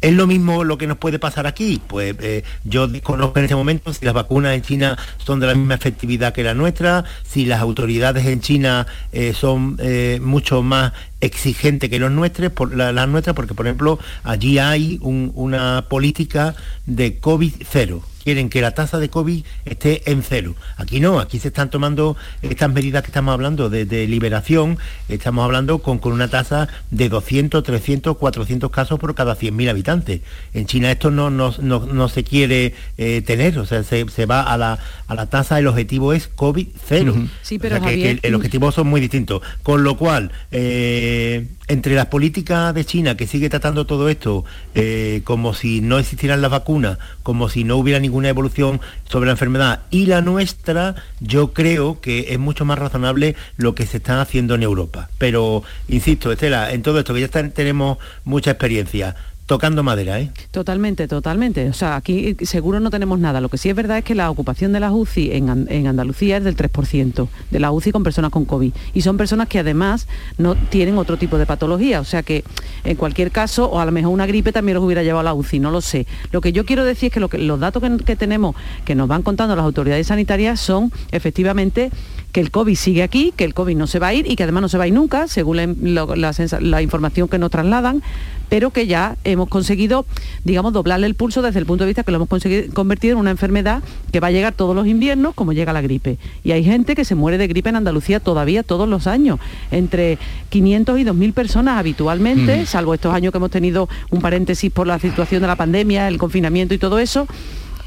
[0.00, 1.80] ¿Es lo mismo lo que nos puede pasar aquí?
[1.86, 5.54] Pues eh, yo desconozco en este momento si las vacunas en China son de la
[5.54, 8.86] misma efectividad que la nuestra, si las autoridades en China
[9.34, 9.76] son
[10.20, 14.98] mucho más exigentes que los nuestros, por, la- las nuestras, porque por ejemplo allí hay
[15.02, 16.54] un- una política
[16.86, 18.02] de COVID cero.
[18.28, 20.54] Quieren que la tasa de COVID esté en cero.
[20.76, 24.76] Aquí no, aquí se están tomando estas medidas que estamos hablando de, de liberación,
[25.08, 30.20] estamos hablando con, con una tasa de 200, 300, 400 casos por cada 100.000 habitantes.
[30.52, 34.26] En China esto no, no, no- no se quiere eh, tener, o sea, se, se
[34.26, 37.14] va a la, a la tasa, el objetivo es COVID cero.
[37.40, 39.40] Sí, pero O sea, que- Javier- que el objetivo son muy distintos.
[39.62, 45.20] Con lo cual, eh, entre las políticas de China que sigue tratando todo esto eh,
[45.24, 49.80] como si no existieran las vacunas, como si no hubiera ninguna evolución sobre la enfermedad,
[49.90, 54.56] y la nuestra, yo creo que es mucho más razonable lo que se está haciendo
[54.56, 55.08] en Europa.
[55.18, 59.14] Pero, insisto, Estela, en todo esto que ya tenemos mucha experiencia,
[59.48, 60.30] tocando madera, ¿eh?
[60.50, 61.70] Totalmente, totalmente.
[61.70, 63.40] O sea, aquí seguro no tenemos nada.
[63.40, 66.36] Lo que sí es verdad es que la ocupación de las UCI en, en Andalucía
[66.36, 68.72] es del 3%, de la UCI con personas con COVID.
[68.92, 72.00] Y son personas que además no tienen otro tipo de patología.
[72.00, 72.44] O sea que
[72.84, 75.32] en cualquier caso, o a lo mejor una gripe también los hubiera llevado a la
[75.32, 76.06] UCI, no lo sé.
[76.30, 79.08] Lo que yo quiero decir es que, lo que los datos que tenemos, que nos
[79.08, 81.90] van contando las autoridades sanitarias, son efectivamente
[82.32, 84.42] que el COVID sigue aquí, que el COVID no se va a ir y que
[84.42, 88.02] además no se va a ir nunca, según la, información que nos trasladan,
[88.48, 90.06] pero que ya hemos conseguido,
[90.44, 93.18] digamos, doblarle el pulso desde el punto de vista que lo hemos conseguido convertir en
[93.18, 96.18] una enfermedad que va a llegar todos los inviernos como llega la gripe.
[96.44, 99.38] Y hay gente que se muere de gripe en Andalucía todavía todos los años,
[99.70, 100.18] entre
[100.50, 104.98] 500 y 2.000 personas habitualmente, salvo estos años que hemos tenido un paréntesis por la
[104.98, 107.26] situación de la pandemia, el confinamiento y todo eso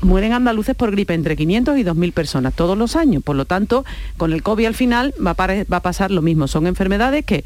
[0.01, 3.23] mueren andaluces por gripe entre 500 y 2.000 personas todos los años.
[3.23, 3.85] Por lo tanto,
[4.17, 6.47] con el COVID al final va a, pasar lo mismo.
[6.47, 7.43] Son enfermedades que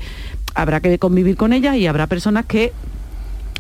[0.54, 2.74] habrá que convivir con ellas y habrá personas que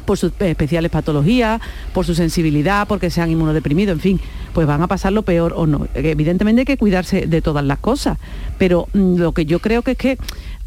[0.05, 1.59] por sus especiales patologías,
[1.91, 4.21] por su sensibilidad, porque sean inmunodeprimidos, en fin,
[4.53, 5.87] pues van a pasar lo peor o no.
[5.95, 8.19] Evidentemente hay que cuidarse de todas las cosas,
[8.59, 10.17] pero mm, lo que yo creo que es que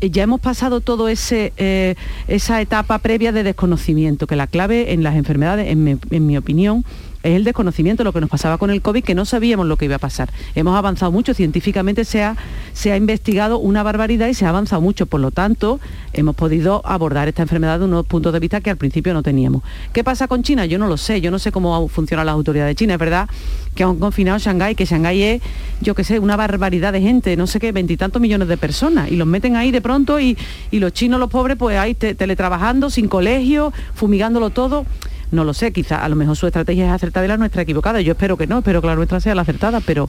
[0.00, 1.94] ya hemos pasado ese eh,
[2.26, 6.84] esa etapa previa de desconocimiento, que la clave en las enfermedades, en mi opinión,
[7.30, 9.84] es el desconocimiento, lo que nos pasaba con el COVID, que no sabíamos lo que
[9.84, 10.30] iba a pasar.
[10.54, 12.36] Hemos avanzado mucho, científicamente se ha,
[12.72, 15.80] se ha investigado una barbaridad y se ha avanzado mucho, por lo tanto,
[16.12, 19.62] hemos podido abordar esta enfermedad de unos puntos de vista que al principio no teníamos.
[19.92, 20.66] ¿Qué pasa con China?
[20.66, 23.28] Yo no lo sé, yo no sé cómo funcionan las autoridades de China, es verdad
[23.74, 25.42] que han confinado Shanghái, que Shanghái es,
[25.80, 29.16] yo qué sé, una barbaridad de gente, no sé qué, veintitantos millones de personas, y
[29.16, 30.36] los meten ahí de pronto y,
[30.72, 34.86] los chinos, los pobres, pues ahí teletrabajando, sin colegio, fumigándolo todo
[35.30, 38.00] no lo sé, quizá a lo mejor su estrategia es acertada y la nuestra equivocada.
[38.00, 40.08] Yo espero que no, espero que la nuestra sea la acertada, pero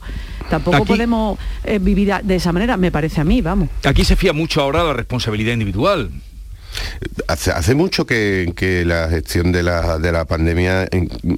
[0.49, 3.70] tampoco podemos eh, vivir de esa manera, me parece a mí, vamos.
[3.84, 6.09] Aquí se fía mucho ahora la responsabilidad individual.
[7.28, 10.88] Hace, mucho que, la gestión de la, pandemia,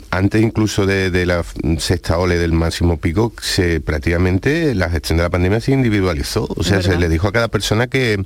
[0.09, 1.43] antes incluso de, la
[1.77, 6.47] sexta ole del máximo pico, se prácticamente la gestión de la pandemia se individualizó.
[6.55, 8.23] O sea, se le dijo a cada persona que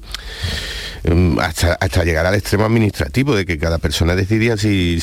[1.07, 4.99] Em, hasta, llegar al extremo administrativo de que cada persona decidía si,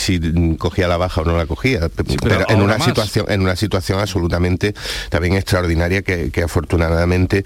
[0.59, 1.89] cogía la baja o no la cogía.
[2.21, 4.75] pero, en una situación, en una situación absolutamente
[5.11, 7.45] también extraordinaria que, afortunadamente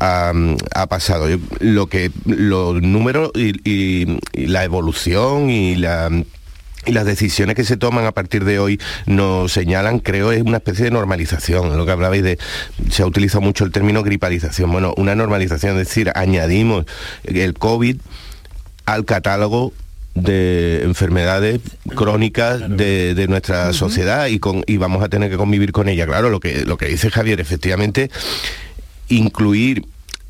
[0.00, 1.28] ha, pasado.
[1.60, 3.93] lo que los números y
[4.34, 6.10] la evolución y la
[6.86, 10.58] y las decisiones que se toman a partir de hoy nos señalan, creo, es una
[10.58, 11.76] especie de normalización.
[11.76, 12.38] Lo que hablabais de,
[12.90, 14.70] se ha utilizado mucho el término gripalización.
[14.70, 16.84] Bueno, una normalización, es decir, añadimos
[17.24, 17.96] el COVID
[18.86, 19.72] al catálogo
[20.14, 21.60] de enfermedades
[21.96, 26.06] crónicas de, nuestra sociedad y, con, y vamos a tener que convivir con ella.
[26.06, 28.10] Claro, lo que, lo que dice Javier, efectivamente,
[29.08, 29.84] incluir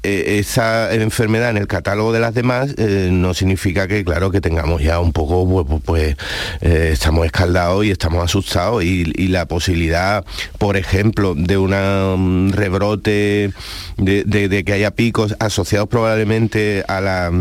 [0.04, 4.42] eh, esa enfermedad en el catálogo de las demás eh, no significa que, claro, que
[4.42, 6.16] tengamos ya un poco, pues, pues, pues
[6.60, 10.24] eh, estamos escaldados y estamos asustados y, la posibilidad,
[10.58, 13.52] por ejemplo, de un rebrote,
[13.96, 17.32] de que haya picos asociados probablemente a la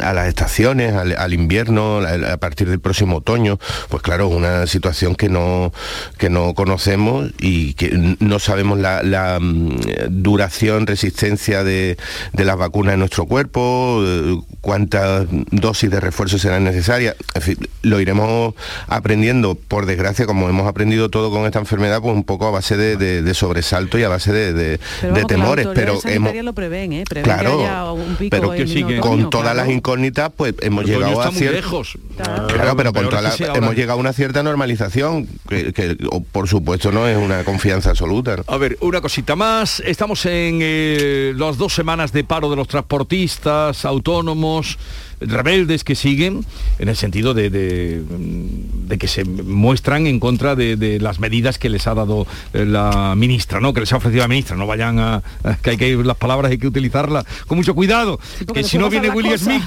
[0.00, 3.58] a las estaciones, al, invierno, a, partir del próximo otoño,
[3.88, 5.72] pues claro, una situación que no,
[6.18, 9.76] que no conocemos y que no sabemos la, mm,
[10.08, 11.96] duración, resistencia de,
[12.32, 17.16] las vacunas en nuestro cuerpo, eh, cuántas dosis de refuerzo serán necesarias.
[17.34, 18.54] En fin, lo iremos
[18.88, 22.76] aprendiendo, por desgracia, como hemos aprendido todo con esta enfermedad, pues un poco a base
[22.76, 24.78] de, sobresalto y a base de,
[25.26, 25.66] temores.
[25.74, 27.04] pero hemos, lo prevén, ¿eh?
[27.22, 27.96] claro,
[28.30, 31.98] pero que con todas las incógnitas, pues hemos llegado a lejos.
[32.16, 33.08] Claro, pero con
[33.54, 35.96] hemos llegado a una cierta normalización, que,
[36.32, 38.42] por supuesto no es una confianza absoluta.
[38.46, 39.80] A ver, una cosita más.
[39.80, 44.78] Estamos en eh, las dos semanas de paro de los transportistas, autónomos
[45.20, 46.44] rebeldes que siguen
[46.78, 51.86] en el sentido de, de, que se muestran en contra de, las medidas que les
[51.86, 53.72] ha dado eh, la ministra, ¿no?
[53.72, 54.56] Que les ha ofrecido la ministra.
[54.56, 55.22] No vayan a,
[55.62, 58.18] que hay que las palabras hay que utilizarlas con mucho cuidado.
[58.52, 59.62] que si no viene William Smith.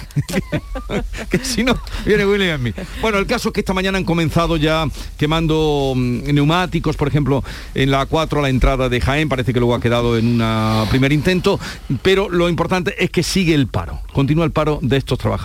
[1.30, 2.76] que, si no viene William Smith.
[3.02, 4.86] Bueno, el caso es que esta mañana han comenzado ya
[5.18, 7.44] quemando mm, neumáticos, por ejemplo,
[7.74, 10.88] en la 4 a la entrada de Jaén, parece que luego ha quedado en un
[10.90, 11.60] primer intento,
[12.02, 15.39] pero lo importante es que sigue el paro, continúa el paro de estos trabajadores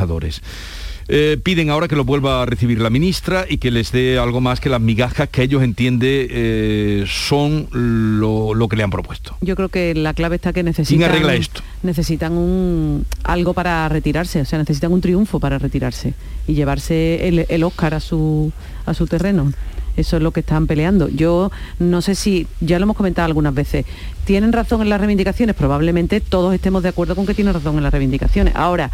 [1.07, 4.41] eh, piden ahora que lo vuelva a recibir la ministra y que les dé algo
[4.41, 9.37] más que las migajas que ellos entienden eh, son lo, que le han propuesto.
[9.43, 11.61] Yo creo que la clave está que necesitan, arregla esto?
[11.83, 16.15] necesitan un, algo para retirarse, o sea, necesitan un triunfo para retirarse
[16.47, 18.53] y llevarse el, el Oscar a su,
[18.87, 19.53] a su terreno.
[19.97, 21.09] Eso es lo que están peleando.
[21.09, 23.87] Yo no sé si, ya lo hemos comentado algunas veces,
[24.25, 25.55] ¿tienen razón en las reivindicaciones?
[25.55, 28.57] Probablemente todos estemos de acuerdo con que tienen razón en las reivindicaciones.
[28.57, 28.91] Ahora,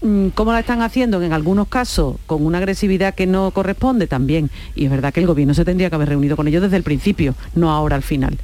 [0.00, 1.22] ¿Cómo la están haciendo?
[1.22, 4.50] En algunos casos con una agresividad que no corresponde también.
[4.74, 6.82] Y es verdad que el gobierno se tendría que haber reunido con ellos desde el
[6.82, 8.38] principio, no ahora al final.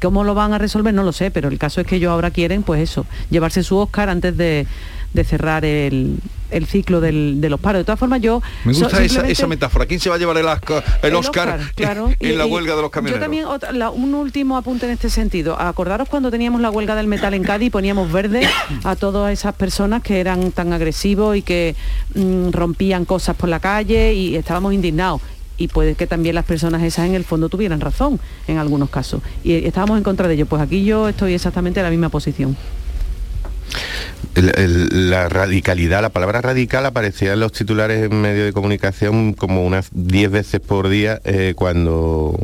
[0.00, 0.92] ¿Cómo lo van a resolver?
[0.94, 3.76] No lo sé, pero el caso es que ellos ahora quieren, pues eso, llevarse su
[3.76, 4.66] Oscar antes de,
[5.12, 6.18] de cerrar el,
[6.50, 7.80] el ciclo del, de los paros.
[7.80, 8.42] De todas formas, yo...
[8.64, 9.86] Me gusta so- esa, esa metáfora.
[9.86, 12.10] ¿Quién se va a llevar el, Oscar, el Oscar, claro.
[12.20, 13.20] en Y- la huelga de los camioneros?
[13.20, 15.58] Yo también, otra- la- un último apunte en este sentido.
[15.60, 18.48] Acordaros cuando teníamos la huelga del metal en Cádiz y poníamos verde
[18.84, 21.74] a todas esas personas que eran tan agresivos y que
[22.14, 25.20] mm, rompían cosas por la calle y estábamos indignados.
[25.62, 29.22] Y puede que también las personas esas en el fondo tuvieran razón en algunos casos.
[29.44, 30.46] Y estábamos en contra de ello.
[30.46, 32.56] Pues aquí yo estoy exactamente en la misma posición.
[34.34, 39.90] La radicalidad, la palabra radical aparecía en los titulares en medios de comunicación como unas
[39.92, 42.36] 10 veces por día eh, cuando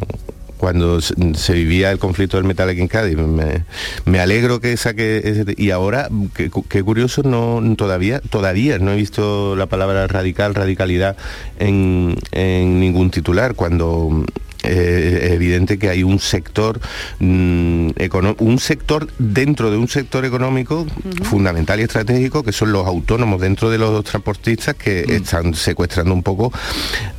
[0.59, 3.17] cuando se, vivía el conflicto del metal aquí en Cádiz.
[3.17, 5.55] Me, alegro que saque ese...
[5.57, 11.17] Y ahora, qué curioso, no todavía todavía no he visto la palabra radical, radicalidad
[11.59, 14.25] en, en ningún titular, cuando
[14.65, 16.81] eh, es evidente que hay un sector
[17.21, 17.91] mm,
[18.39, 20.87] un sector dentro de un sector económico
[21.23, 26.23] fundamental y estratégico que son los autónomos dentro de los transportistas que están secuestrando un
[26.23, 26.53] poco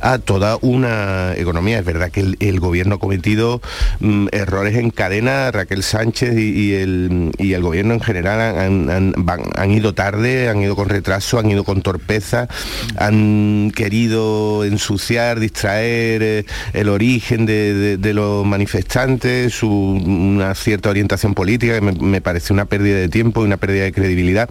[0.00, 1.78] a toda una economía.
[1.78, 3.60] Es verdad que el, el gobierno ha cometido
[4.00, 8.90] mm, errores en cadena Raquel Sánchez y, y el, y el gobierno en general han,
[8.90, 12.48] han- van- han ido tarde han ido con retraso han ido con torpeza
[12.96, 20.90] han querido ensuciar distraer eh, el origen de, de- de los manifestantes, su, una cierta
[20.90, 24.48] orientación política, que me, me parece una pérdida de tiempo y una pérdida de credibilidad.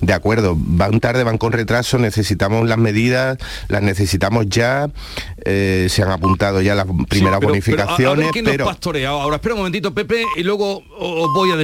[0.00, 4.88] De acuerdo, van tarde, van con retraso, necesitamos las medidas, las necesitamos ya,
[5.44, 8.44] eh, se han apuntado ya las primeras Sí, pero- pero a- a ver bonificaciones, quién
[8.44, 8.64] nos pero...
[8.66, 9.36] pastorea ahora.
[9.36, 11.62] Espera un momentito, Pepe, y luego os voy a despedir.